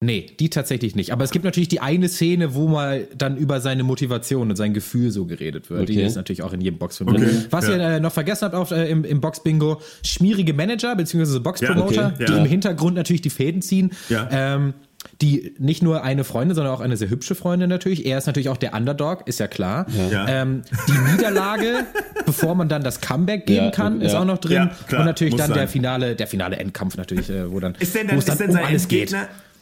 [0.00, 1.12] nee, die tatsächlich nicht.
[1.12, 4.74] Aber es gibt natürlich die eine Szene, wo mal dann über seine Motivation und sein
[4.74, 5.88] Gefühl so geredet wird.
[5.88, 6.06] Die Okay.
[6.06, 7.44] ist natürlich auch in jedem Boxfilm Okay, drin.
[7.50, 7.76] Was ja.
[7.76, 11.40] ihr äh, noch vergessen habt auf, äh, im, im Box-Bingo, schmierige Manager bzw.
[11.40, 12.38] Box-Promoter, Ja, okay, die ja.
[12.38, 13.90] im Hintergrund natürlich die Fäden ziehen.
[14.08, 14.28] Ja.
[14.30, 14.74] Ähm,
[15.22, 18.04] die nicht nur eine Freundin, sondern auch eine sehr hübsche Freundin natürlich.
[18.04, 19.86] Er ist natürlich auch der Underdog, ist ja klar.
[20.10, 20.26] Ja.
[20.28, 21.86] Ähm, die Niederlage,
[22.26, 24.20] bevor man dann das Comeback geben Ja, kann, ist ja.
[24.20, 24.52] auch noch drin.
[24.56, 25.68] Ja, klar, und natürlich muss dann der sein.
[25.68, 28.48] finale, der finale Endkampf natürlich, äh, wo dann, Ist denn, wo dann, dann ist denn
[28.48, 29.14] um sein alles geht.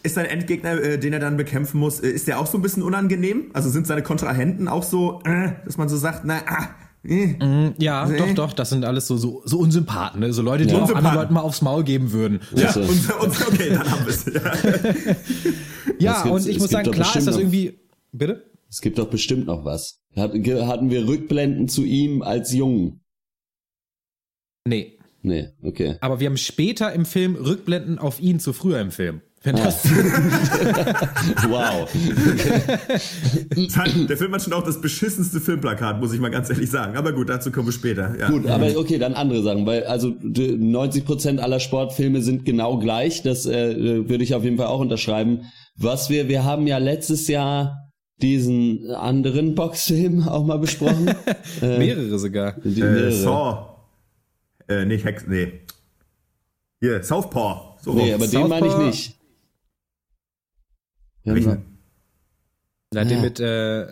[0.06, 2.62] Ist sein Endgegner, äh, den er dann bekämpfen muss, äh, ist der auch so ein
[2.62, 3.50] bisschen unangenehm?
[3.52, 6.68] Also sind seine Kontrahenten auch so, äh, dass man so sagt, na, ah,
[7.04, 7.34] äh.
[7.78, 8.16] Ja, Nee.
[8.18, 10.32] doch, doch, das sind alles so, so, so Unsympathen, ne?
[10.32, 11.06] so Leute, die auch Unsympathen.
[11.06, 12.40] anderen Leuten mal aufs Maul geben würden.
[12.54, 14.12] Ja, Also- und, und, okay, dann haben wir
[15.14, 15.16] es.
[15.98, 16.22] Ja.
[16.24, 17.78] Ja, und ich muss sagen, klar ist das noch- irgendwie.
[18.12, 18.50] Bitte?
[18.68, 20.00] Es gibt doch bestimmt noch was.
[20.16, 23.00] Hatten wir Rückblenden zu ihm als Jungen?
[24.66, 24.98] Nee.
[25.22, 25.96] Nee, okay.
[26.00, 29.22] Aber wir haben später im Film Rückblenden auf ihn zu früher im Film.
[29.46, 29.84] Wenn das,
[31.48, 31.88] Wow.
[34.08, 36.96] Der Film hat schon auch das beschissenste Filmplakat, muss ich mal ganz ehrlich sagen.
[36.96, 38.12] Aber gut, dazu kommen wir später.
[38.18, 38.28] Ja.
[38.28, 43.22] Gut, aber okay, dann andere Sachen, weil also d- 90% aller Sportfilme sind genau gleich.
[43.22, 45.42] Das äh, würde ich auf jeden Fall auch unterschreiben.
[45.76, 51.14] Was wir, wir haben ja letztes Jahr diesen anderen Boxfilm auch mal besprochen.
[51.60, 52.54] mehrere sogar.
[52.64, 53.12] Die Äh, mehrere.
[53.12, 53.66] Saw.
[54.68, 55.60] Äh, nicht Hex, nee.
[56.80, 57.76] Hier, Southpaw.
[57.80, 59.12] So Nee, aber den meine ich Southpaw- nicht.
[61.26, 61.62] Ja, Welchen?
[62.94, 63.86] Na, den mit, äh,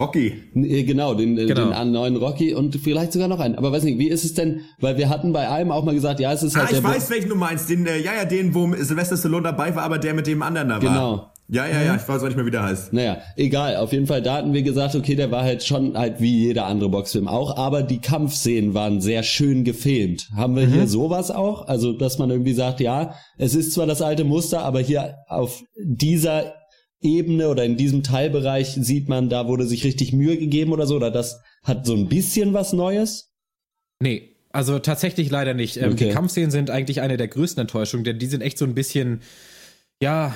[0.00, 0.42] Rocky.
[0.54, 1.70] Nee, Genau, den, äh, Genau.
[1.72, 3.54] den neuen Rocky und vielleicht sogar noch einen.
[3.54, 4.62] Aber weiß nicht, wie ist es denn?
[4.80, 6.82] Weil wir hatten bei einem auch mal gesagt, ja, es ist Ah, halt ich der
[6.82, 7.70] Bo- weiß, welchen du meinst.
[7.70, 10.68] Den, äh, ja, ja, den, wo Sylvester Stallone dabei war, aber der mit dem anderen
[10.70, 10.80] da war.
[10.80, 11.28] Genau.
[11.48, 12.92] Ja, ja, ja, ich weiß auch nicht mehr, wie der heißt.
[12.94, 13.76] Naja, egal.
[13.76, 16.66] Auf jeden Fall, da hatten wir gesagt, okay, der war halt schon halt wie jeder
[16.66, 20.30] andere Boxfilm auch, aber die Kampfszenen waren sehr schön gefilmt.
[20.34, 21.68] Haben wir hier sowas auch?
[21.68, 25.62] Also, dass man irgendwie sagt, ja, es ist zwar das alte Muster, aber hier auf
[25.78, 26.54] dieser
[27.02, 30.96] Ebene oder in diesem Teilbereich sieht man, da wurde sich richtig Mühe gegeben oder so,
[30.96, 33.32] oder das hat so ein bisschen was Neues.
[34.00, 35.78] nee, also tatsächlich leider nicht.
[35.78, 36.08] Ähm, Okay.
[36.08, 39.22] Die Kampfszenen sind eigentlich eine der größten Enttäuschungen, denn die sind echt so ein bisschen,
[40.02, 40.34] ja,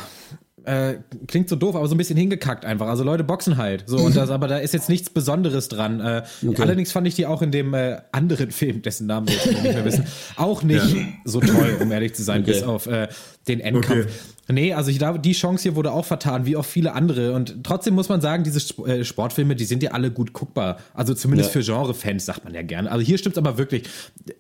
[0.64, 0.94] äh,
[1.26, 2.88] klingt so doof, aber so ein bisschen hingekackt einfach.
[2.88, 3.84] Also Leute boxen halt.
[3.86, 6.00] So, und das, aber da ist jetzt nichts Besonderes dran.
[6.00, 6.22] Äh,
[6.58, 9.62] Allerdings fand ich die auch in dem äh, anderen Film, dessen Namen wir jetzt nicht
[9.62, 10.06] mehr wissen,
[10.36, 10.96] auch nicht
[11.26, 12.52] so toll, um ehrlich zu sein, Okay.
[12.52, 13.08] bis auf äh,
[13.48, 14.06] den Endkampf.
[14.48, 17.32] Nee, also ich glaube, die Chance hier wurde auch vertan, wie auch viele andere.
[17.32, 20.78] Und trotzdem muss man sagen, diese Sp- äh, Sportfilme, die sind ja alle gut guckbar.
[20.94, 21.60] Also zumindest Ja.
[21.60, 22.90] für Genre-Fans, sagt man ja gerne.
[22.90, 23.84] Also hier stimmt aber wirklich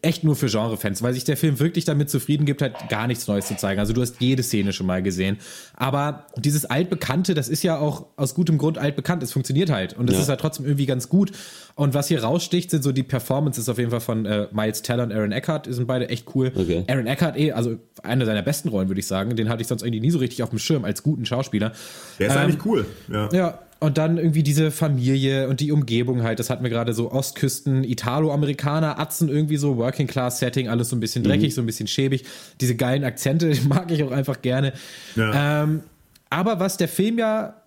[0.02, 3.26] echt nur für Genre-Fans, weil sich der Film wirklich damit zufrieden gibt, halt gar nichts
[3.26, 3.80] Neues zu zeigen.
[3.80, 5.38] Also du hast jede Szene schon mal gesehen.
[5.74, 9.22] Aber dieses Altbekannte, das ist ja auch aus gutem Grund altbekannt.
[9.24, 9.94] Es funktioniert halt.
[9.94, 10.22] Und es Ja.
[10.22, 11.32] ist halt trotzdem irgendwie ganz gut.
[11.74, 15.02] Und was hier raussticht, sind so die Performances auf jeden Fall von äh, Miles Teller
[15.02, 15.66] und Aaron Eckhart.
[15.66, 16.52] Die sind beide echt cool.
[16.54, 16.84] Okay.
[16.88, 19.36] Aaron Eckhart eh, also eine seiner besten Rollen, würde ich sagen.
[19.36, 21.72] Den hatte ich sonst irgendwie nie so richtig auf dem Schirm als guten Schauspieler.
[22.18, 22.86] Der ist Ähm, eigentlich cool.
[23.12, 23.28] Ja.
[23.32, 27.12] Ja, und dann irgendwie diese Familie und die Umgebung halt, das hatten wir gerade so
[27.12, 32.24] Ostküsten, Italo-Amerikaner, Atzen irgendwie so, Working-Class-Setting, alles so ein bisschen dreckig, so ein bisschen schäbig.
[32.60, 34.72] Diese geilen Akzente die mag ich auch einfach gerne.
[35.14, 35.62] Ja.
[35.64, 35.82] Ähm,
[36.30, 37.62] aber was der Film ja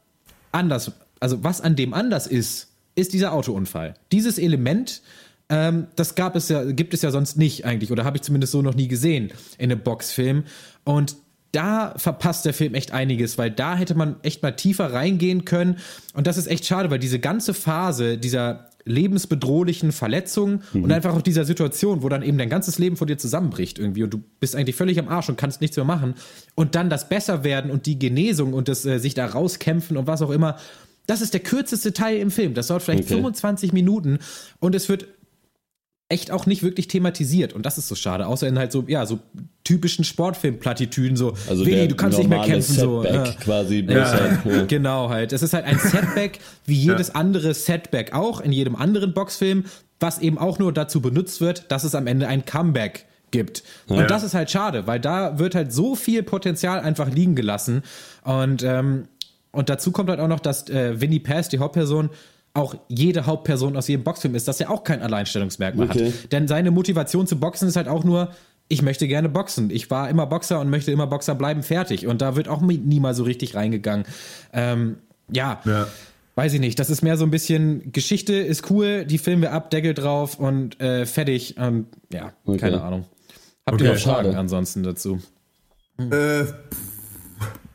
[0.52, 3.94] anders, also was an dem anders ist, ist dieser Autounfall.
[4.12, 5.02] Dieses Element,
[5.50, 8.52] ähm, das gab es ja, gibt es ja sonst nicht eigentlich, oder habe ich zumindest
[8.52, 10.44] so noch nie gesehen in einem Boxfilm.
[10.84, 11.16] Und
[11.52, 15.78] da verpasst der Film echt einiges, weil da hätte man echt mal tiefer reingehen können.
[16.14, 21.22] Und das ist echt schade, weil diese ganze Phase dieser lebensbedrohlichen Verletzung und einfach auch
[21.22, 24.56] dieser Situation, wo dann eben dein ganzes Leben vor dir zusammenbricht irgendwie und du bist
[24.56, 26.16] eigentlich völlig am Arsch und kannst nichts mehr machen
[26.56, 30.22] und dann das Besserwerden und die Genesung und das äh, sich da rauskämpfen und was
[30.22, 30.58] auch immer,
[31.06, 32.54] das ist der kürzeste Teil im Film.
[32.54, 33.16] Das dauert vielleicht Okay.
[33.16, 34.20] 25 Minuten
[34.60, 35.08] und es wird
[36.10, 39.06] echt auch nicht wirklich thematisiert und das ist so schade, außer in halt so ja
[39.06, 39.20] so
[39.64, 43.86] typischen Sportfilm-Plattitüden so Also Willi, du kannst nicht mehr kämpfen so Setback äh, quasi.
[43.88, 44.66] ja, halt, ja.
[44.66, 45.32] genau halt.
[45.34, 49.66] Es ist halt ein Setback, wie jedes andere Setback auch in jedem anderen Boxfilm,
[50.00, 53.62] was eben auch nur dazu benutzt wird, dass es am Ende ein Comeback gibt.
[53.88, 54.08] Und Ja.
[54.08, 57.84] das ist halt schade, weil da wird halt so viel Potenzial einfach liegen gelassen.
[58.24, 59.08] Und, ähm,
[59.52, 62.10] und dazu kommt halt auch noch, dass äh, Winnie Pass, die Hauptperson,
[62.54, 66.12] auch jede Hauptperson aus jedem Boxfilm ist, dass er auch kein Alleinstellungsmerkmal Okay.
[66.12, 66.32] hat.
[66.32, 68.30] Denn seine Motivation zu boxen ist halt auch nur,
[68.68, 69.70] ich möchte gerne boxen.
[69.72, 72.06] Ich war immer Boxer und möchte immer Boxer bleiben, fertig.
[72.08, 74.06] Und da wird auch nie mal so richtig reingegangen.
[74.54, 74.98] Ähm,
[75.32, 75.88] ja, Ja.
[76.36, 76.78] weiß ich nicht.
[76.80, 80.40] Das ist mehr so ein bisschen Geschichte ist cool, die filmen wir ab, Deckel drauf
[80.40, 81.58] und äh, fertig.
[81.58, 82.58] Und ja, Okay.
[82.60, 83.06] keine Ahnung.
[83.66, 84.38] Habt Okay, ihr noch Fragen schade.
[84.38, 85.20] ansonsten dazu?
[85.98, 86.46] Äh,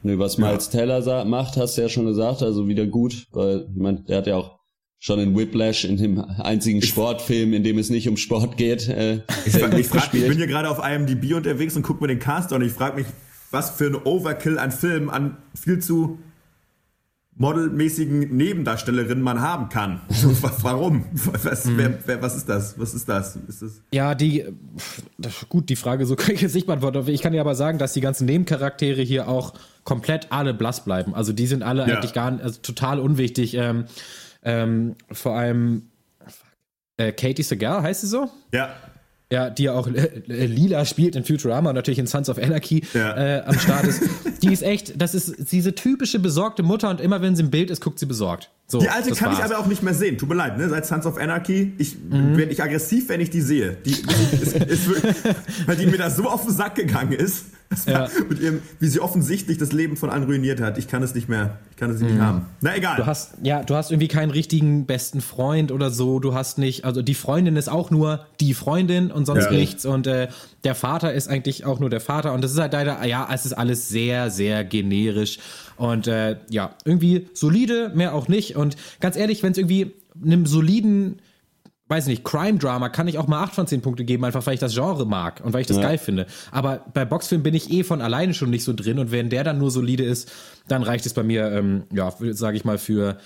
[0.02, 3.66] Nö, was Miles Teller sa- macht, hast du ja schon gesagt, also wieder gut, weil
[3.70, 4.58] ich mein, der hat ja auch
[5.04, 9.16] schon in Whiplash, in dem einzigen Sportfilm, in dem es nicht um Sport geht, äh,
[9.44, 12.54] ich, ich, frag, ich bin hier gerade auf IMDb unterwegs und guck mir den Cast
[12.54, 13.06] an und ich frage mich,
[13.50, 16.20] was für ein Overkill an Film an viel zu
[17.36, 20.00] modelmäßigen Nebendarstellerinnen man haben kann.
[20.62, 21.04] Warum?
[21.42, 22.78] Was, wer, wer, was ist das?
[22.78, 23.36] Was ist das?
[23.46, 23.82] Ist das?
[23.92, 24.46] Ja, die,
[25.50, 27.06] gut, die Frage so kann ich jetzt nicht beantworten.
[27.08, 29.52] Ich kann dir aber sagen, dass die ganzen Nebencharaktere hier auch
[29.82, 31.14] komplett alle blass bleiben.
[31.14, 31.96] Also die sind alle Ja.
[31.96, 33.52] eigentlich gar nicht, also total unwichtig.
[33.52, 33.84] Ähm,
[34.44, 35.88] ähm, vor allem
[36.96, 38.30] äh, Katie Segal heißt sie so?
[38.52, 38.74] Ja.
[39.32, 42.38] Ja, die ja auch äh, äh, Lila spielt in Futurama und natürlich in Sons of
[42.38, 43.16] Anarchy Ja.
[43.16, 44.02] äh, am Start ist.
[44.42, 47.70] Die ist echt, das ist diese typische besorgte Mutter und immer wenn sie im Bild
[47.70, 48.50] ist, guckt sie besorgt.
[48.66, 49.50] So, Die alte kann ich war's.
[49.50, 50.16] aber auch nicht mehr sehen.
[50.16, 50.68] Tut mir leid, ne?
[50.70, 52.36] Seit Sons of Anarchy, ich Mhm.
[52.38, 53.76] werde ich aggressiv, wenn ich die sehe.
[53.84, 55.16] Die, die ist, ist wirklich,
[55.66, 57.44] weil die mir da so auf den Sack gegangen ist,
[57.86, 58.08] Ja.
[58.28, 60.78] mit ihrem, wie sie offensichtlich das Leben von allen ruiniert hat.
[60.78, 62.46] Ich kann es nicht mehr, ich kann es nicht haben.
[62.62, 62.94] Na egal.
[62.94, 63.02] Mhm.
[63.02, 66.18] Du hast, ja, du hast irgendwie keinen richtigen besten Freund oder so.
[66.18, 69.50] Du hast nicht, also die Freundin ist auch nur die Freundin und sonst Ja.
[69.50, 69.84] nichts.
[69.84, 70.28] Und äh,
[70.64, 72.32] der Vater ist eigentlich auch nur der Vater.
[72.32, 75.38] Und das ist halt leider, ja, es ist alles sehr, sehr generisch.
[75.76, 78.56] Und äh, ja, irgendwie solide, mehr auch nicht.
[78.56, 81.20] Und ganz ehrlich, wenn es irgendwie einem soliden
[81.86, 84.60] weiß nicht, Crime-Drama kann ich auch mal 8 von 10 Punkte geben, einfach weil ich
[84.60, 85.82] das Genre mag und weil ich das Ja.
[85.82, 86.26] geil finde.
[86.50, 89.44] Aber bei Boxfilm bin ich eh von alleine schon nicht so drin und wenn der
[89.44, 90.32] dann nur solide ist,
[90.66, 93.18] dann reicht es bei mir, ähm, ja, sage ich mal, für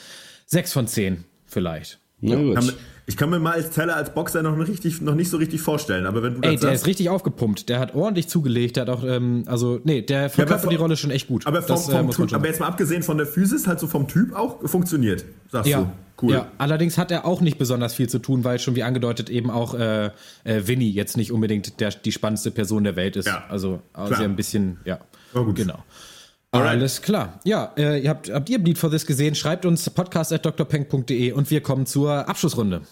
[0.46, 2.01] 6 von 10 vielleicht.
[2.20, 2.64] Na Kann gut.
[2.66, 2.72] mir-
[3.06, 5.62] Ich kann mir mal als Teller als Boxer noch, nicht richtig, noch nicht so richtig
[5.62, 7.70] vorstellen, aber wenn du Ey, das der sagst, ist richtig aufgepumpt.
[7.70, 8.76] Der hat ordentlich zugelegt.
[8.76, 11.46] Der hat auch, ähm, also, nee, der verkörpert vom- die Rolle schon echt gut.
[11.46, 13.80] aber, vom, das, äh, vom man typ, aber jetzt mal abgesehen von der Physis, halt
[13.80, 15.90] so vom Typ auch funktioniert, sagst Ja, du.
[16.20, 16.32] Cool.
[16.32, 19.50] ja, allerdings hat er auch nicht besonders viel zu tun, weil schon wie angedeutet eben
[19.50, 20.06] auch äh,
[20.44, 23.26] äh, Winnie jetzt nicht unbedingt der, die spannendste Person der Welt ist.
[23.26, 24.98] Ja, also, also ein bisschen, ja.
[25.54, 25.78] Genau.
[26.51, 26.70] Alright.
[26.70, 27.40] Alles klar.
[27.44, 29.34] Ja, äh, ihr habt, habt ihr Bleed for This gesehen?
[29.34, 32.82] Schreibt uns podcast.drpeng.de und wir kommen zur Abschlussrunde.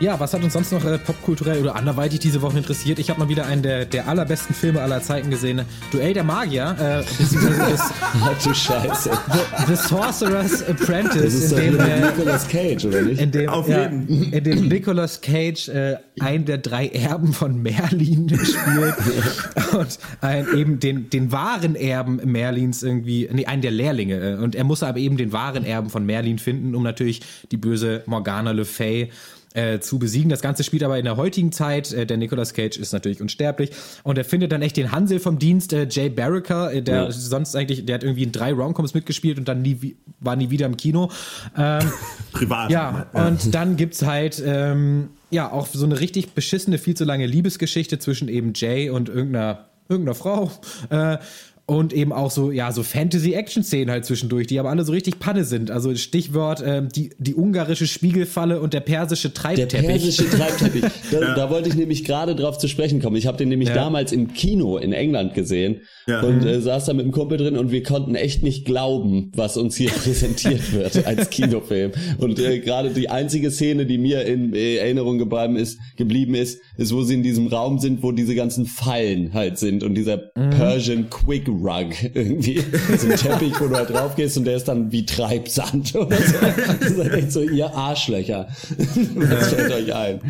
[0.00, 2.98] Ja, was hat uns sonst noch äh, popkulturell oder anderweitig diese Woche interessiert?
[2.98, 5.62] Ich habe mal wieder einen der, der allerbesten Filme aller Zeiten gesehen.
[5.92, 7.80] Duell der Magier, äh, beziehungsweise das,
[8.20, 9.10] Ach du Scheiße.
[9.68, 13.20] The Sorcerer's Apprentice, Das ist in dem, äh, Nicolas Cage, oder nicht?
[13.22, 14.32] in dem, Auf ja, jeden.
[14.32, 18.94] in dem Nicolas Cage äh, ein der drei Erben von Merlin spielt
[19.78, 24.32] und ein, eben den, den wahren Erben Merlins irgendwie, nee, einen der Lehrlinge.
[24.38, 27.22] äh, Und er muss aber eben den wahren Erben von Merlin finden, um natürlich
[27.52, 29.10] die böse Morgana Le Fay
[29.54, 30.28] äh, zu besiegen.
[30.28, 31.92] Das Ganze spielt aber in der heutigen Zeit.
[31.92, 33.70] Äh, der Nicolas Cage ist natürlich unsterblich
[34.02, 37.10] und er findet dann echt den Hansel vom Dienst, äh, Jay Barricker, äh, der Ja.
[37.10, 40.66] sonst eigentlich, der hat irgendwie in drei Romcoms mitgespielt und dann nie, war nie wieder
[40.66, 41.10] im Kino.
[41.56, 41.90] Ähm,
[42.32, 42.70] Privat.
[42.70, 47.26] ja, und dann gibt's halt ähm, ja auch so eine richtig beschissene, viel zu lange
[47.26, 50.50] Liebesgeschichte zwischen eben Jay und irgendeiner irgendeiner Frau.
[50.88, 51.18] Äh,
[51.66, 55.44] und eben auch so, ja, so Fantasy-Action-Szenen halt zwischendurch, die aber alle so richtig Panne
[55.44, 55.70] sind.
[55.70, 59.86] Also Stichwort ähm, die, die ungarische Spiegelfalle und der persische Der Treibteppich.
[59.86, 60.84] persische Treibteppich.
[61.10, 63.16] Da, da wollte ich nämlich gerade drauf zu sprechen kommen.
[63.16, 63.74] Ich habe den nämlich Ja.
[63.76, 66.20] damals im Kino in England gesehen Ja.
[66.22, 69.56] und äh, saß da mit einem Kumpel drin und wir konnten echt nicht glauben, was
[69.56, 71.92] uns hier präsentiert wird als Kinofilm.
[72.18, 76.60] Und äh, gerade die einzige Szene, die mir in äh, Erinnerung geblieben ist, geblieben ist,
[76.76, 80.16] ist, wo sie in diesem Raum sind, wo diese ganzen Fallen halt sind und dieser
[80.18, 82.62] Persian Quick Rug irgendwie.
[82.98, 86.16] So ein Teppich, wo du halt drauf gehst und der ist dann wie Treibsand oder
[86.16, 86.34] so.
[86.80, 88.48] Das ist halt echt so, ihr Arschlöcher.
[89.14, 90.20] Was fällt euch ein?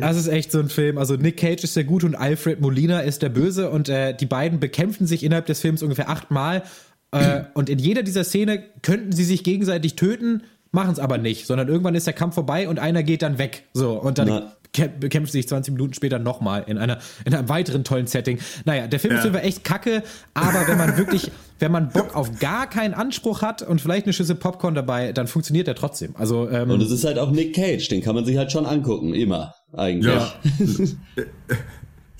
[0.00, 0.98] Das ist echt so ein Film.
[0.98, 4.26] Also Nick Cage ist der Gute und Alfred Molina ist der Böse und äh, die
[4.26, 6.62] beiden bekämpfen sich innerhalb des Films ungefähr achtmal.
[7.10, 11.46] Äh, und in jeder dieser Szene könnten sie sich gegenseitig töten, machen es aber nicht,
[11.46, 13.64] sondern irgendwann ist der Kampf vorbei und einer geht dann weg.
[13.72, 14.52] So, und dann Na.
[14.74, 18.38] Kä- bekämpft sich 20 Minuten später nochmal in einer in einem weiteren tollen Setting.
[18.64, 19.32] Naja, der Film ist Ja.
[19.32, 20.02] Fall echt kacke,
[20.34, 24.12] aber wenn man wirklich, wenn man Bock auf gar keinen Anspruch hat und vielleicht eine
[24.12, 26.14] Schüssel Popcorn dabei, dann funktioniert der trotzdem.
[26.16, 28.66] Also ähm, Und es ist halt auch Nick Cage, den kann man sich halt schon
[28.66, 30.14] angucken, immer eigentlich.
[30.14, 30.32] Ja.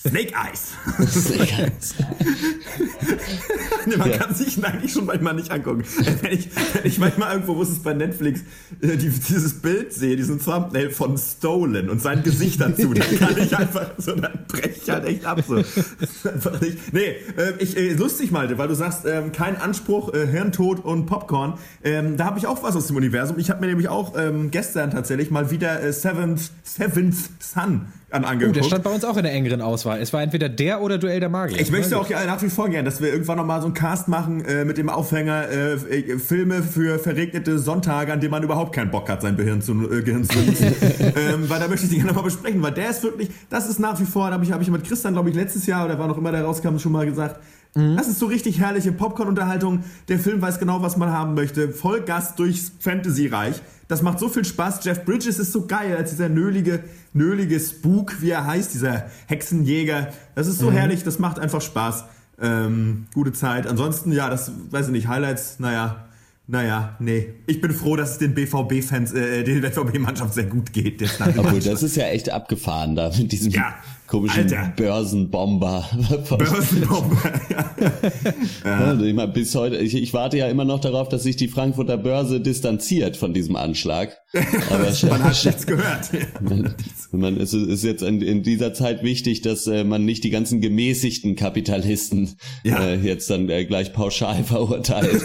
[0.09, 0.73] Snake Eyes.
[3.87, 5.85] nee, man kann sich ihn eigentlich schon manchmal nicht angucken.
[6.23, 8.41] Wenn ich, wenn ich manchmal irgendwo, wo es bei Netflix,
[8.81, 13.39] äh, die, dieses Bild sehe, diesen Thumbnail von Stolen und sein Gesicht dazu, dann kann
[13.39, 15.43] ich einfach so, dann breche ich halt echt ab.
[15.47, 15.57] So.
[15.57, 16.93] Einfach nicht.
[16.93, 21.07] Nee, äh, ich, äh, lustig, Malte, weil du sagst, ähm, kein Anspruch, äh, Hirntod und
[21.07, 21.55] Popcorn.
[21.85, 23.39] Ähm, da habe ich auch was aus dem Universum.
[23.39, 28.25] Ich habe mir nämlich auch ähm, gestern tatsächlich mal wieder äh, Seventh, Seventh Sun an
[28.25, 28.57] angeguckt.
[28.57, 30.01] der stand bei uns auch in der engeren Auswahl.
[30.01, 31.61] Es war entweder der oder Duell der Magier.
[31.61, 33.75] Ich möchte auch ja nach wie vor gern, dass wir irgendwann noch mal so einen
[33.75, 38.43] Cast machen äh, mit dem Aufhänger äh, äh, Filme für verregnete Sonntage, an denen man
[38.43, 40.75] überhaupt keinen Bock hat, sein Gehirn zu, äh, Gehirn zu nutzen.
[41.17, 43.79] ähm, weil da möchte ich die gerne mal besprechen, weil der ist wirklich, das ist
[43.79, 45.99] nach wie vor, da habe ich, hab ich mit Christian, glaube ich, letztes Jahr oder
[45.99, 47.39] war noch immer der rauskam, schon mal gesagt,
[47.75, 49.85] das ist so richtig herrliche Popcorn-Unterhaltung.
[50.09, 51.69] Der Film weiß genau, was man haben möchte.
[51.71, 53.61] Vollgas durchs Fantasy-Reich.
[53.87, 54.85] Das macht so viel Spaß.
[54.85, 60.09] Jeff Bridges ist so geil als dieser nölige, nölige Spook, wie er heißt, dieser Hexenjäger.
[60.35, 62.05] Das ist so herrlich, das macht einfach Spaß.
[62.41, 63.67] Ähm, gute Zeit.
[63.67, 66.08] Ansonsten, ja, das weiß ich nicht, Highlights, naja,
[66.51, 67.27] naja, nee.
[67.47, 71.03] Ich bin froh, dass es den BVB-Fans, äh, den BVB-Mannschaft sehr gut geht.
[71.03, 73.75] Der Obwohl, das ist ja echt abgefahren da mit diesem Ja,
[74.07, 74.73] komischen Alter.
[74.75, 75.87] Börsenbomber.
[76.31, 77.33] Börsenbomber.
[78.65, 78.77] ja.
[78.79, 81.49] Also ich meine, bis heute, ich, ich warte ja immer noch darauf, dass sich die
[81.49, 84.17] Frankfurter Börse distanziert von diesem Anschlag.
[84.71, 86.11] Aber Man hat nichts gehört.
[86.41, 86.75] man,
[87.13, 90.63] man, es ist jetzt in, in dieser Zeit wichtig, dass äh, man nicht die ganzen
[90.63, 92.81] gemäßigten Kapitalisten Ja.
[92.81, 95.23] äh, jetzt dann äh, gleich pauschal verurteilt.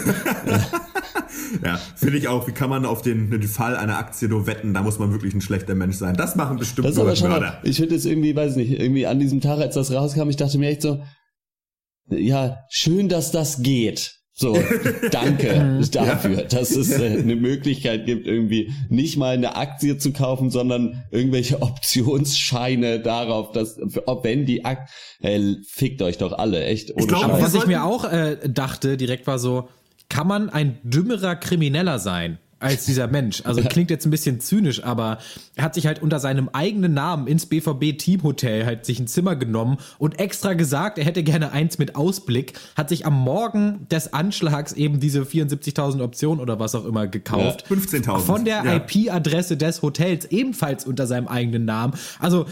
[1.64, 2.46] Ja, finde ich auch.
[2.46, 4.74] Wie kann man auf den, den Fall einer Aktie nur wetten?
[4.74, 6.16] Da muss man wirklich ein schlechter Mensch sein.
[6.16, 7.46] Das machen bestimmt Das nur aber schon Mörder.
[7.46, 10.36] mal, ich finde es irgendwie, weiß nicht, irgendwie an diesem Tag, als das rauskam, ich
[10.36, 11.02] dachte mir echt so,
[12.10, 14.20] ja, schön, dass das geht.
[14.36, 14.58] So,
[15.12, 20.50] danke dafür, dass es äh, eine Möglichkeit gibt, irgendwie nicht mal eine Aktie zu kaufen,
[20.50, 26.90] sondern irgendwelche Optionsscheine darauf, dass, ob wenn die Aktie, hey, fickt euch doch alle, echt,
[26.90, 29.68] ohne Ich wir was ich mir auch äh, dachte, direkt war so,
[30.14, 32.38] kann man ein dümmerer Krimineller sein?
[32.60, 33.42] Als dieser Mensch.
[33.44, 35.18] Also klingt jetzt ein bisschen zynisch, aber
[35.56, 39.34] er hat sich halt unter seinem eigenen Namen ins BVB Teamhotel halt sich ein Zimmer
[39.34, 44.12] genommen und extra gesagt, er hätte gerne eins mit Ausblick, hat sich am Morgen des
[44.14, 47.64] Anschlags eben diese 74.000 Optionen oder was auch immer gekauft.
[47.68, 48.18] 15.000.
[48.20, 48.76] Von der Ja.
[48.76, 51.94] IP-Adresse des Hotels, ebenfalls unter seinem eigenen Namen.
[52.20, 52.46] Also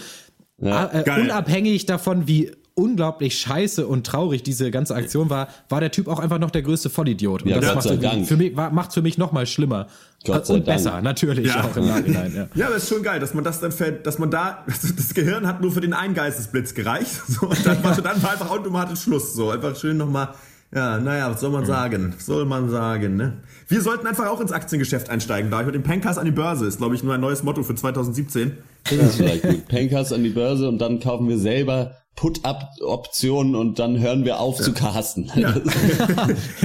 [0.60, 1.22] äh, Geil.
[1.22, 6.18] unabhängig davon, wie unglaublich scheiße und traurig diese ganze Aktion war, war der Typ auch
[6.18, 7.42] einfach noch der größte Vollidiot.
[7.42, 9.88] Und Ja, das macht für mich, war- macht's für mich noch mal schlimmer.
[10.24, 10.78] Gott sei und Dank.
[10.78, 11.64] besser, natürlich Ja.
[11.64, 12.32] auch im Nachhinein.
[12.34, 12.46] Ja.
[12.54, 15.46] Ja, aber ist schon geil, dass man das dann fällt, dass man da, das Gehirn
[15.46, 17.10] hat nur für den einen Geistesblitz gereicht.
[17.28, 19.34] So, und dann, war, dann war einfach automatisch Schluss.
[19.34, 20.28] So, einfach schön nochmal,
[20.74, 22.14] ja, naja, was soll man sagen?
[22.16, 23.34] Was soll man sagen, ne?
[23.68, 26.66] Wir sollten einfach auch ins Aktiengeschäft einsteigen, da ich mit dem Pankers an die Börse
[26.66, 28.56] ist, glaube ich, nur ein neues Motto für 2017.
[28.84, 29.68] Das ist vielleicht gut.
[29.68, 34.60] Pankers an die Börse und dann kaufen wir selber Put-Up-Optionen und dann hören wir auf
[34.60, 35.30] zu casten.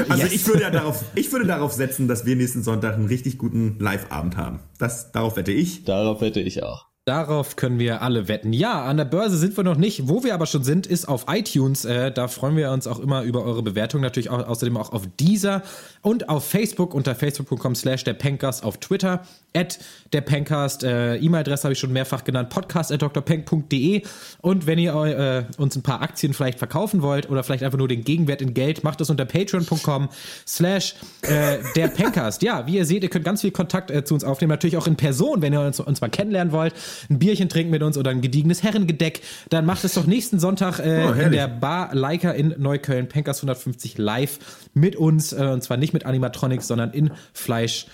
[0.10, 3.38] Also ich würde ja darauf, ich würde darauf setzen, dass wir nächsten Sonntag einen richtig
[3.38, 4.60] guten Live-Abend haben.
[4.78, 5.84] Das, darauf wette ich.
[5.84, 6.88] Darauf wette ich auch.
[7.08, 8.52] Darauf können wir alle wetten.
[8.52, 10.10] Ja, an der Börse sind wir noch nicht.
[10.10, 11.86] Wo wir aber schon sind, ist auf iTunes.
[11.86, 14.02] Äh, da freuen wir uns auch immer über eure Bewertung.
[14.02, 15.64] Natürlich auch, außerdem auch auf dieser
[16.02, 19.22] und auf Facebook unter facebook.com slash der Pencast, auf Twitter
[19.58, 19.80] at
[20.14, 20.84] der Pencast.
[20.84, 24.04] Äh, E-Mail-Adresse habe ich schon mehrfach genannt, podcast at drpenk.de.
[24.42, 27.88] Und wenn ihr äh, uns ein paar Aktien vielleicht verkaufen wollt oder vielleicht einfach nur
[27.88, 30.10] den Gegenwert in Geld, macht das unter patreon.com
[30.48, 32.42] slash äh, der Pencast.
[32.42, 34.50] Ja, wie ihr seht, ihr könnt ganz viel Kontakt äh, zu uns aufnehmen.
[34.50, 36.74] Natürlich auch in Person, wenn ihr uns, uns mal kennenlernen wollt.
[37.10, 39.22] Ein Bierchen trinken mit uns oder ein gediegenes Herrengedeck.
[39.50, 43.40] Dann macht es doch nächsten Sonntag äh, Oh, in der Bar Leica in Neukölln, Pencast
[43.40, 44.40] 150 live
[44.74, 45.34] mit uns.
[45.34, 47.88] Äh, und zwar nicht mit Animatronics, sondern in Fleisch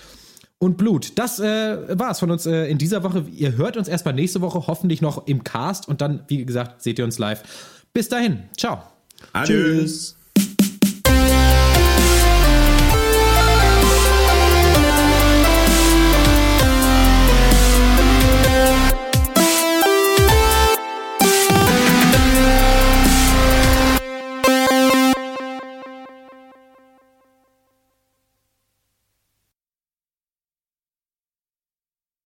[0.58, 1.12] und Blut.
[1.18, 3.24] Das äh, war's von uns äh, in dieser Woche.
[3.32, 6.98] Ihr hört uns erstmal nächste Woche hoffentlich noch im Cast und dann, wie gesagt, seht
[6.98, 7.42] ihr uns live.
[7.92, 8.44] Bis dahin.
[8.56, 8.82] Ciao.
[9.32, 9.54] Adieu.
[9.56, 10.13] Tschüss.